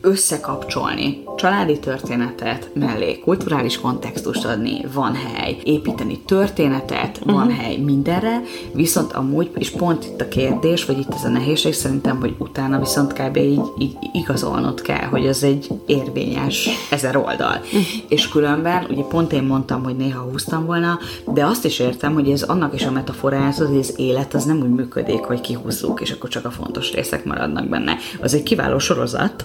összekapcsolni 0.00 1.22
családi 1.36 1.78
történetet 1.78 2.70
mellé, 2.74 3.18
kulturális 3.18 3.80
kontextust 3.80 4.44
adni, 4.44 4.80
van 4.94 5.14
hely, 5.14 5.56
építeni 5.64 6.18
történetet, 6.18 7.20
van 7.24 7.34
uh-huh. 7.34 7.52
hely 7.52 7.76
mindenre, 7.76 8.40
viszont 8.72 9.12
amúgy, 9.12 9.50
és 9.54 9.70
pont 9.70 10.04
itt 10.04 10.20
a 10.20 10.28
kérdés, 10.28 10.84
vagy 10.84 10.98
itt 10.98 11.14
ez 11.14 11.24
a 11.24 11.28
nehézség 11.28 11.74
szerintem, 11.74 12.20
hogy 12.20 12.34
utána 12.38 12.78
viszont 12.78 13.12
kb. 13.12 13.36
így, 13.36 13.60
így 13.78 13.96
igazolnod 14.12 14.80
kell, 14.80 15.06
hogy 15.08 15.26
ez 15.26 15.42
egy 15.42 15.68
érvényes 15.86 16.68
ezer 16.90 17.16
oldal. 17.16 17.56
Uh-huh. 17.64 17.82
És 18.08 18.28
különben, 18.28 18.86
ugye 18.90 19.02
pont 19.02 19.32
én 19.32 19.42
mondtam, 19.42 19.82
hogy 19.82 19.96
néha 19.96 20.20
húztam 20.20 20.66
volna, 20.66 20.98
de 21.32 21.44
azt 21.44 21.64
is 21.64 21.78
értem, 21.78 22.12
hogy 22.12 22.30
ez 22.30 22.42
annak 22.42 22.74
is 22.74 22.84
a 22.84 22.90
metaforája, 22.90 23.52
hogy 23.66 23.78
az 23.78 23.94
élet 23.96 24.34
az 24.34 24.44
nem 24.44 24.60
úgy 24.62 24.70
működik, 24.74 25.20
hogy 25.20 25.40
kihúzzuk, 25.40 26.00
és 26.00 26.10
akkor 26.10 26.30
csak 26.30 26.44
a 26.44 26.50
fontos 26.50 26.92
részek 26.92 27.24
maradnak 27.24 27.68
benne. 27.68 27.96
Az 28.20 28.34
egy 28.34 28.42
kiváló 28.42 28.78
sorozat, 28.78 29.44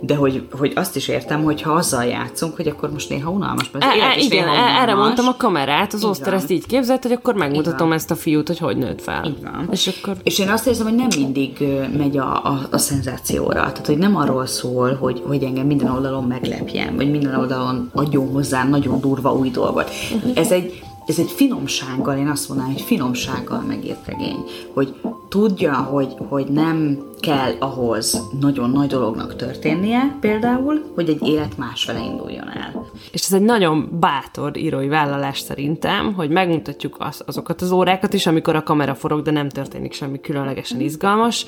de 0.00 0.14
hogy, 0.14 0.46
hogy 0.50 0.72
azt 0.76 0.96
is 0.96 1.08
értem, 1.08 1.42
hogy 1.42 1.62
ha 1.62 1.72
azzal 1.72 2.04
játszunk, 2.04 2.56
hogy 2.56 2.68
akkor 2.68 2.90
most 2.92 3.08
néha 3.08 3.30
unalmas, 3.30 3.70
mert 3.70 3.84
e, 3.84 3.88
e, 3.88 4.16
igen, 4.16 4.44
néha 4.44 4.52
unalmas. 4.52 4.82
erre 4.82 4.94
mondtam 4.94 5.26
a 5.26 5.36
kamerát, 5.36 5.92
az 5.92 6.04
Oszter 6.04 6.34
ezt 6.34 6.50
így 6.50 6.66
képzelt, 6.66 7.02
hogy 7.02 7.12
akkor 7.12 7.34
megmutatom 7.34 7.92
ezt 7.92 8.10
a 8.10 8.14
fiút, 8.14 8.46
hogy 8.46 8.58
hogy 8.58 8.76
nőtt 8.76 9.02
fel. 9.02 9.24
Így 9.24 9.42
van. 9.42 9.68
És, 9.70 9.86
akkor... 9.86 10.16
és 10.22 10.38
én 10.38 10.48
azt 10.48 10.66
érzem, 10.66 10.86
hogy 10.86 10.94
nem 10.94 11.08
mindig 11.16 11.64
megy 11.96 12.18
a, 12.18 12.44
a, 12.44 12.66
a 12.70 12.78
szenzációra. 12.78 13.60
Tehát, 13.60 13.86
hogy 13.86 13.98
nem 13.98 14.16
arról 14.16 14.46
szól, 14.46 14.94
hogy, 14.94 15.22
hogy 15.26 15.42
engem 15.42 15.66
minden 15.66 15.90
oldalon 15.90 16.24
meglepjen, 16.24 16.96
vagy 16.96 17.10
minden 17.10 17.34
oldalon 17.34 17.90
adjon 17.92 18.28
hozzá 18.32 18.64
nagyon 18.64 19.00
durva 19.00 19.32
új 19.32 19.50
dolgot. 19.50 19.90
Ez 20.34 20.52
egy 20.52 20.82
ez 21.06 21.18
egy 21.18 21.30
finomsággal, 21.30 22.16
én 22.16 22.28
azt 22.28 22.48
mondanám, 22.48 22.72
hogy 22.72 22.82
finomsággal 22.82 23.60
megírt 23.60 24.06
regény, 24.06 24.44
hogy 24.74 24.94
tudja, 25.28 25.74
hogy, 25.74 26.14
hogy 26.28 26.46
nem 26.46 27.06
kell 27.20 27.52
ahhoz 27.58 28.28
nagyon 28.40 28.70
nagy 28.70 28.88
dolognak 28.88 29.36
történnie, 29.36 30.16
például, 30.20 30.92
hogy 30.94 31.08
egy 31.08 31.26
élet 31.26 31.56
másfele 31.56 31.98
induljon 31.98 32.48
el. 32.48 32.86
És 33.12 33.24
ez 33.24 33.32
egy 33.32 33.42
nagyon 33.42 33.88
bátor 34.00 34.56
írói 34.56 34.88
vállalás 34.88 35.38
szerintem, 35.38 36.14
hogy 36.14 36.30
megmutatjuk 36.30 36.96
az, 36.98 37.22
azokat 37.26 37.60
az 37.60 37.70
órákat 37.70 38.12
is, 38.12 38.26
amikor 38.26 38.56
a 38.56 38.62
kamera 38.62 38.94
forog, 38.94 39.22
de 39.22 39.30
nem 39.30 39.48
történik 39.48 39.92
semmi 39.92 40.20
különlegesen 40.20 40.80
izgalmas, 40.80 41.46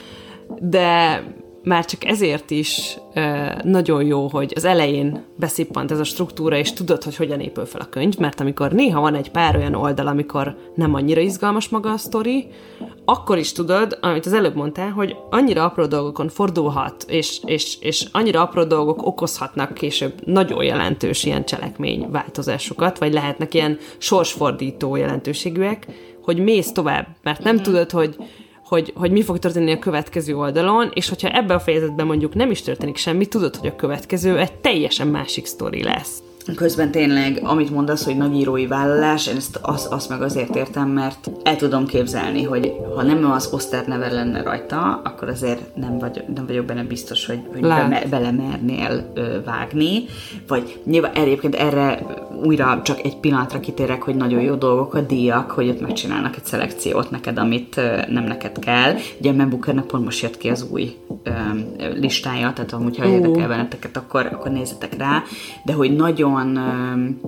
de 0.60 1.22
már 1.62 1.84
csak 1.84 2.04
ezért 2.04 2.50
is 2.50 2.96
e, 3.12 3.60
nagyon 3.64 4.04
jó, 4.04 4.28
hogy 4.28 4.52
az 4.56 4.64
elején 4.64 5.24
beszippant 5.36 5.90
ez 5.90 5.98
a 5.98 6.04
struktúra, 6.04 6.56
és 6.56 6.72
tudod, 6.72 7.02
hogy 7.02 7.16
hogyan 7.16 7.40
épül 7.40 7.64
fel 7.64 7.80
a 7.80 7.88
könyv, 7.88 8.16
mert 8.18 8.40
amikor 8.40 8.72
néha 8.72 9.00
van 9.00 9.14
egy 9.14 9.30
pár 9.30 9.56
olyan 9.56 9.74
oldal, 9.74 10.06
amikor 10.06 10.56
nem 10.74 10.94
annyira 10.94 11.20
izgalmas 11.20 11.68
maga 11.68 11.90
a 11.90 11.96
sztori, 11.96 12.46
akkor 13.04 13.38
is 13.38 13.52
tudod, 13.52 13.98
amit 14.00 14.26
az 14.26 14.32
előbb 14.32 14.54
mondtál, 14.54 14.90
hogy 14.90 15.16
annyira 15.30 15.64
apró 15.64 15.86
dolgokon 15.86 16.28
fordulhat, 16.28 17.04
és, 17.08 17.40
és, 17.44 17.76
és 17.80 18.06
annyira 18.12 18.42
apró 18.42 18.64
dolgok 18.64 19.06
okozhatnak 19.06 19.74
később 19.74 20.12
nagyon 20.24 20.64
jelentős 20.64 21.24
ilyen 21.24 21.44
cselekmény 21.44 22.10
változásokat, 22.10 22.98
vagy 22.98 23.12
lehetnek 23.12 23.54
ilyen 23.54 23.78
sorsfordító 23.98 24.96
jelentőségűek, 24.96 25.86
hogy 26.22 26.38
mész 26.38 26.72
tovább, 26.72 27.06
mert 27.22 27.42
nem 27.42 27.54
mm. 27.54 27.62
tudod, 27.62 27.90
hogy 27.90 28.16
hogy, 28.70 28.92
hogy 28.96 29.10
mi 29.10 29.22
fog 29.22 29.38
történni 29.38 29.72
a 29.72 29.78
következő 29.78 30.36
oldalon, 30.36 30.90
és 30.94 31.08
hogyha 31.08 31.28
ebben 31.28 31.56
a 31.56 31.60
fejezetben 31.60 32.06
mondjuk 32.06 32.34
nem 32.34 32.50
is 32.50 32.62
történik 32.62 32.96
semmi, 32.96 33.26
tudod, 33.26 33.56
hogy 33.56 33.68
a 33.68 33.76
következő 33.76 34.38
egy 34.38 34.52
teljesen 34.52 35.06
másik 35.06 35.46
sztori 35.46 35.82
lesz. 35.82 36.22
Közben 36.56 36.90
tényleg, 36.90 37.40
amit 37.42 37.70
mondasz, 37.70 38.04
hogy 38.04 38.16
nagy 38.16 38.34
írói 38.34 38.66
vállalás, 38.66 39.26
én 39.26 39.36
ezt 39.36 39.58
azt, 39.62 39.92
azt 39.92 40.08
meg 40.08 40.22
azért 40.22 40.56
értem, 40.56 40.88
mert 40.88 41.30
el 41.42 41.56
tudom 41.56 41.86
képzelni, 41.86 42.42
hogy 42.42 42.72
ha 42.96 43.02
nem 43.02 43.30
az 43.30 43.48
Oszter 43.52 43.86
neve 43.86 44.10
lenne 44.12 44.42
rajta, 44.42 45.00
akkor 45.04 45.28
azért 45.28 45.76
nem, 45.76 45.98
vagy, 45.98 46.24
nem 46.34 46.46
vagyok 46.46 46.64
benne 46.64 46.82
biztos, 46.82 47.26
hogy, 47.26 47.40
hogy 47.52 47.60
be, 47.60 48.02
belemernél 48.10 49.10
ö, 49.14 49.42
vágni, 49.44 50.04
vagy 50.48 50.80
nyilván 50.84 51.12
egyébként 51.12 51.54
erre 51.54 52.02
újra 52.44 52.80
csak 52.84 53.00
egy 53.04 53.16
pillanatra 53.16 53.60
kitérek, 53.60 54.02
hogy 54.02 54.14
nagyon 54.14 54.40
jó 54.40 54.54
dolgok 54.54 54.94
a 54.94 55.00
díjak, 55.00 55.50
hogy 55.50 55.68
ott 55.68 55.80
megcsinálnak 55.80 56.36
egy 56.36 56.44
szelekciót 56.44 57.10
neked, 57.10 57.38
amit 57.38 57.76
ö, 57.76 57.96
nem 58.08 58.24
neked 58.24 58.58
kell. 58.58 58.94
Ugye 59.18 59.30
a 59.30 59.34
Membukernek 59.34 59.84
pont 59.84 60.04
most 60.04 60.22
jött 60.22 60.36
ki 60.36 60.48
az 60.48 60.66
új 60.70 60.96
ö, 61.22 61.30
listája, 61.94 62.52
tehát 62.52 62.72
amúgy, 62.72 62.98
ha 62.98 63.06
érdekel 63.06 63.48
benneteket, 63.48 63.96
akkor, 63.96 64.28
akkor 64.32 64.50
nézzetek 64.50 64.96
rá, 64.96 65.22
de 65.64 65.72
hogy 65.72 65.96
nagyon 65.96 66.32
nagyon, 66.46 67.20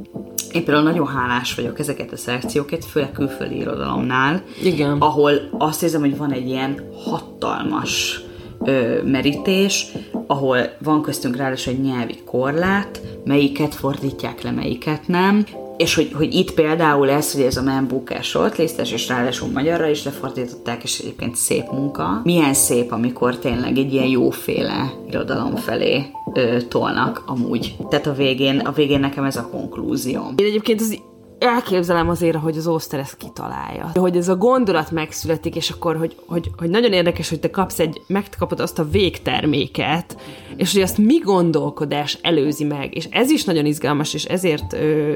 én 0.52 0.64
például 0.64 0.82
nagyon 0.82 1.06
hálás 1.06 1.54
vagyok 1.54 1.78
ezeket 1.78 2.12
a 2.12 2.16
szelekciókat, 2.16 2.84
főleg 2.84 3.12
külföldi 3.12 3.56
irodalomnál, 3.56 4.42
Igen. 4.62 4.96
ahol 4.98 5.32
azt 5.58 5.82
érzem, 5.82 6.00
hogy 6.00 6.16
van 6.16 6.32
egy 6.32 6.48
ilyen 6.48 6.88
hatalmas 7.04 8.20
ö, 8.64 9.02
merítés, 9.04 9.86
ahol 10.26 10.58
van 10.82 11.02
köztünk 11.02 11.36
ráadásul 11.36 11.72
egy 11.72 11.80
nyelvi 11.80 12.16
korlát, 12.24 13.00
melyiket 13.24 13.74
fordítják 13.74 14.42
le, 14.42 14.50
melyiket 14.50 15.08
nem, 15.08 15.44
és 15.76 15.94
hogy, 15.94 16.12
hogy 16.12 16.34
itt 16.34 16.54
például 16.54 17.10
ez, 17.10 17.32
hogy 17.32 17.42
ez 17.42 17.56
a 17.56 17.62
Man 17.62 17.86
Booker 17.88 18.22
shortlistes, 18.22 18.92
és 18.92 19.08
ráadásul 19.08 19.48
magyarra 19.48 19.88
is 19.88 20.04
lefordították, 20.04 20.82
és 20.82 20.98
egyébként 20.98 21.36
szép 21.36 21.70
munka. 21.70 22.20
Milyen 22.24 22.54
szép, 22.54 22.92
amikor 22.92 23.38
tényleg 23.38 23.76
egy 23.76 23.92
ilyen 23.92 24.06
jóféle 24.06 24.92
irodalom 25.08 25.56
felé 25.56 26.06
ö, 26.34 26.62
tolnak 26.68 27.22
amúgy. 27.26 27.76
Tehát 27.90 28.06
a 28.06 28.12
végén, 28.12 28.58
a 28.58 28.72
végén 28.72 29.00
nekem 29.00 29.24
ez 29.24 29.36
a 29.36 29.48
konklúzió. 29.50 30.32
Én 30.36 30.46
egyébként 30.46 30.80
az 30.80 30.98
elképzelem 31.38 32.08
azért, 32.08 32.36
hogy 32.36 32.56
az 32.56 32.66
Oszter 32.66 33.00
ezt 33.00 33.16
kitalálja. 33.16 33.90
Hogy 33.94 34.16
ez 34.16 34.28
a 34.28 34.36
gondolat 34.36 34.90
megszületik, 34.90 35.56
és 35.56 35.70
akkor, 35.70 35.96
hogy, 35.96 36.16
hogy, 36.26 36.50
hogy 36.56 36.70
nagyon 36.70 36.92
érdekes, 36.92 37.28
hogy 37.28 37.40
te 37.40 37.50
kapsz 37.50 37.78
egy, 37.78 38.00
megkapod 38.06 38.60
azt 38.60 38.78
a 38.78 38.88
végterméket, 38.88 40.16
és 40.56 40.72
hogy 40.72 40.82
azt 40.82 40.98
mi 40.98 41.18
gondolkodás 41.18 42.18
előzi 42.22 42.64
meg. 42.64 42.96
És 42.96 43.08
ez 43.10 43.30
is 43.30 43.44
nagyon 43.44 43.66
izgalmas, 43.66 44.14
és 44.14 44.24
ezért 44.24 44.72
ö, 44.72 45.12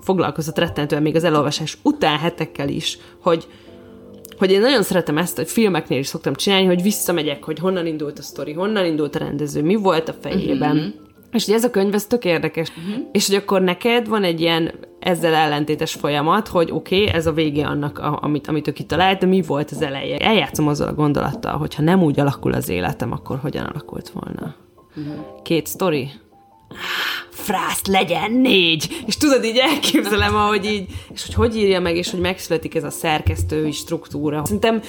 foglalkozott 0.00 0.58
rettentően 0.58 1.02
még 1.02 1.16
az 1.16 1.24
elolvasás 1.24 1.78
után 1.82 2.18
hetekkel 2.18 2.68
is, 2.68 2.98
hogy, 3.20 3.46
hogy 4.38 4.50
én 4.50 4.60
nagyon 4.60 4.82
szeretem 4.82 5.18
ezt, 5.18 5.36
hogy 5.36 5.50
filmeknél 5.50 5.98
is 5.98 6.06
szoktam 6.06 6.34
csinálni, 6.34 6.66
hogy 6.66 6.82
visszamegyek, 6.82 7.44
hogy 7.44 7.58
honnan 7.58 7.86
indult 7.86 8.18
a 8.18 8.22
sztori, 8.22 8.52
honnan 8.52 8.84
indult 8.84 9.14
a 9.14 9.18
rendező, 9.18 9.62
mi 9.62 9.74
volt 9.74 10.08
a 10.08 10.14
fejében. 10.20 10.76
Uh-huh. 10.76 10.92
És 11.32 11.44
hogy 11.44 11.54
ez 11.54 11.64
a 11.64 11.70
könyv, 11.70 11.94
ez 11.94 12.06
tök 12.06 12.24
érdekes. 12.24 12.68
Uh-huh. 12.68 13.04
És 13.12 13.26
hogy 13.26 13.36
akkor 13.36 13.62
neked 13.62 14.08
van 14.08 14.24
egy 14.24 14.40
ilyen 14.40 14.72
ezzel 14.98 15.34
ellentétes 15.34 15.92
folyamat, 15.92 16.48
hogy 16.48 16.70
oké, 16.70 17.00
okay, 17.02 17.14
ez 17.14 17.26
a 17.26 17.32
vége 17.32 17.66
annak, 17.66 17.98
amit, 17.98 18.46
amit 18.46 18.68
ő 18.68 18.72
kitalált, 18.72 19.18
de 19.18 19.26
mi 19.26 19.42
volt 19.42 19.70
az 19.70 19.82
eleje? 19.82 20.16
Eljátszom 20.16 20.68
azzal 20.68 20.88
a 20.88 20.94
gondolattal, 20.94 21.56
hogy 21.56 21.74
ha 21.74 21.82
nem 21.82 22.02
úgy 22.02 22.20
alakul 22.20 22.52
az 22.52 22.68
életem, 22.68 23.12
akkor 23.12 23.38
hogyan 23.38 23.64
alakult 23.64 24.08
volna? 24.08 24.54
Uh-huh. 24.96 25.42
Két 25.42 25.66
sztori? 25.66 26.10
Frászt 27.30 27.86
legyen 27.86 28.32
négy! 28.32 29.02
És 29.06 29.16
tudod, 29.16 29.44
így 29.44 29.56
elképzelem, 29.56 30.34
ahogy 30.34 30.64
így, 30.64 30.84
és 31.14 31.24
hogy 31.24 31.34
hogy 31.34 31.56
írja 31.56 31.80
meg, 31.80 31.96
és 31.96 32.10
hogy 32.10 32.20
megszületik 32.20 32.74
ez 32.74 32.84
a 32.84 32.90
szerkesztői 32.90 33.72
struktúra. 33.72 34.42
Szerintem 34.44 34.80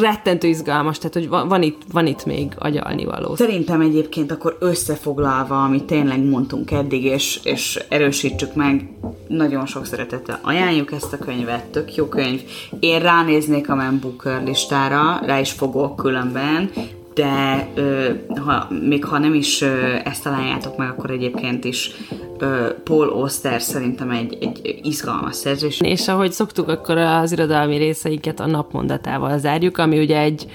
rettentő 0.00 0.48
izgalmas, 0.48 0.98
tehát 0.98 1.14
hogy 1.14 1.28
van, 1.28 1.48
van, 1.48 1.62
itt, 1.62 1.82
van 1.92 2.06
itt 2.06 2.24
még 2.24 2.52
agyalni 2.58 3.04
való. 3.04 3.36
Szerintem 3.36 3.80
egyébként 3.80 4.32
akkor 4.32 4.56
összefoglalva, 4.60 5.62
amit 5.62 5.84
tényleg 5.84 6.24
mondtunk 6.24 6.70
eddig, 6.70 7.04
és, 7.04 7.40
és 7.42 7.78
erősítsük 7.88 8.54
meg, 8.54 8.88
nagyon 9.28 9.66
sok 9.66 9.86
szeretettel 9.86 10.40
ajánljuk 10.42 10.92
ezt 10.92 11.12
a 11.12 11.18
könyvet, 11.18 11.64
tök 11.64 11.94
jó 11.94 12.06
könyv. 12.06 12.40
Én 12.80 12.98
ránéznék 12.98 13.68
a 13.68 13.74
Man 13.74 13.98
Booker 14.00 14.42
listára, 14.44 15.20
rá 15.24 15.40
is 15.40 15.52
fogok 15.52 15.96
különben, 15.96 16.70
de 17.18 17.68
ö, 17.74 18.10
ha, 18.44 18.68
még 18.88 19.04
ha 19.04 19.18
nem 19.18 19.34
is 19.34 19.60
ö, 19.60 19.94
ezt 20.04 20.22
találjátok 20.22 20.76
meg, 20.76 20.88
akkor 20.88 21.10
egyébként 21.10 21.64
is 21.64 21.90
ö, 22.38 22.68
Paul 22.84 23.08
Oster 23.08 23.60
szerintem 23.60 24.10
egy, 24.10 24.36
egy 24.40 24.80
izgalmas 24.82 25.34
szerzés. 25.34 25.80
És 25.80 26.08
ahogy 26.08 26.32
szoktuk, 26.32 26.68
akkor 26.68 26.96
az 26.96 27.32
irodalmi 27.32 27.76
részeiket 27.76 28.40
a 28.40 28.46
napmondatával 28.46 29.38
zárjuk, 29.38 29.78
ami 29.78 29.98
ugye 29.98 30.20
egy 30.20 30.46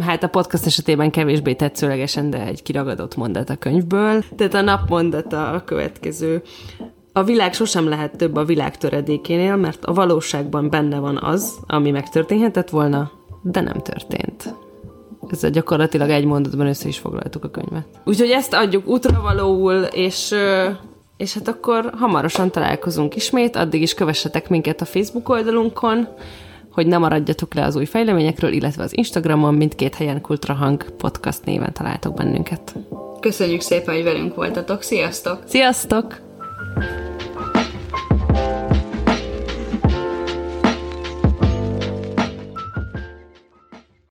hát 0.00 0.22
a 0.22 0.28
podcast 0.28 0.66
esetében 0.66 1.10
kevésbé 1.10 1.54
tetszőlegesen, 1.54 2.30
de 2.30 2.46
egy 2.46 2.62
kiragadott 2.62 3.16
mondat 3.16 3.50
a 3.50 3.56
könyvből. 3.56 4.22
Tehát 4.36 4.54
a 4.54 4.60
napmondata 4.60 5.50
a 5.50 5.64
következő. 5.64 6.42
A 7.12 7.22
világ 7.22 7.54
sosem 7.54 7.88
lehet 7.88 8.16
több 8.16 8.36
a 8.36 8.44
világ 8.44 8.76
töredékénél, 8.76 9.56
mert 9.56 9.84
a 9.84 9.92
valóságban 9.92 10.70
benne 10.70 10.98
van 10.98 11.16
az, 11.16 11.58
ami 11.66 11.90
megtörténhetett 11.90 12.70
volna, 12.70 13.10
de 13.42 13.60
nem 13.60 13.76
történt. 13.82 14.54
Ezzel 15.30 15.50
gyakorlatilag 15.50 16.10
egy 16.10 16.24
mondatban 16.24 16.66
össze 16.66 16.88
is 16.88 16.98
foglaltuk 16.98 17.44
a 17.44 17.50
könyvet. 17.50 17.86
Úgyhogy 18.04 18.30
ezt 18.30 18.54
adjuk 18.54 18.86
útravalóul, 18.86 19.82
és 19.82 20.34
és 21.18 21.34
hát 21.34 21.48
akkor 21.48 21.90
hamarosan 21.96 22.50
találkozunk 22.50 23.16
ismét, 23.16 23.56
addig 23.56 23.82
is 23.82 23.94
kövessetek 23.94 24.48
minket 24.48 24.80
a 24.80 24.84
Facebook 24.84 25.28
oldalunkon, 25.28 26.08
hogy 26.72 26.86
ne 26.86 26.98
maradjatok 26.98 27.54
le 27.54 27.64
az 27.64 27.76
új 27.76 27.84
fejleményekről, 27.84 28.52
illetve 28.52 28.82
az 28.82 28.96
Instagramon 28.96 29.54
mindkét 29.54 29.94
helyen 29.94 30.20
Kultrahang 30.20 30.90
podcast 30.90 31.44
néven 31.44 31.72
találtok 31.72 32.14
bennünket. 32.14 32.74
Köszönjük 33.20 33.60
szépen, 33.60 33.94
hogy 33.94 34.04
velünk 34.04 34.34
voltatok. 34.34 34.82
Sziasztok! 34.82 35.42
Sziasztok! 35.46 36.20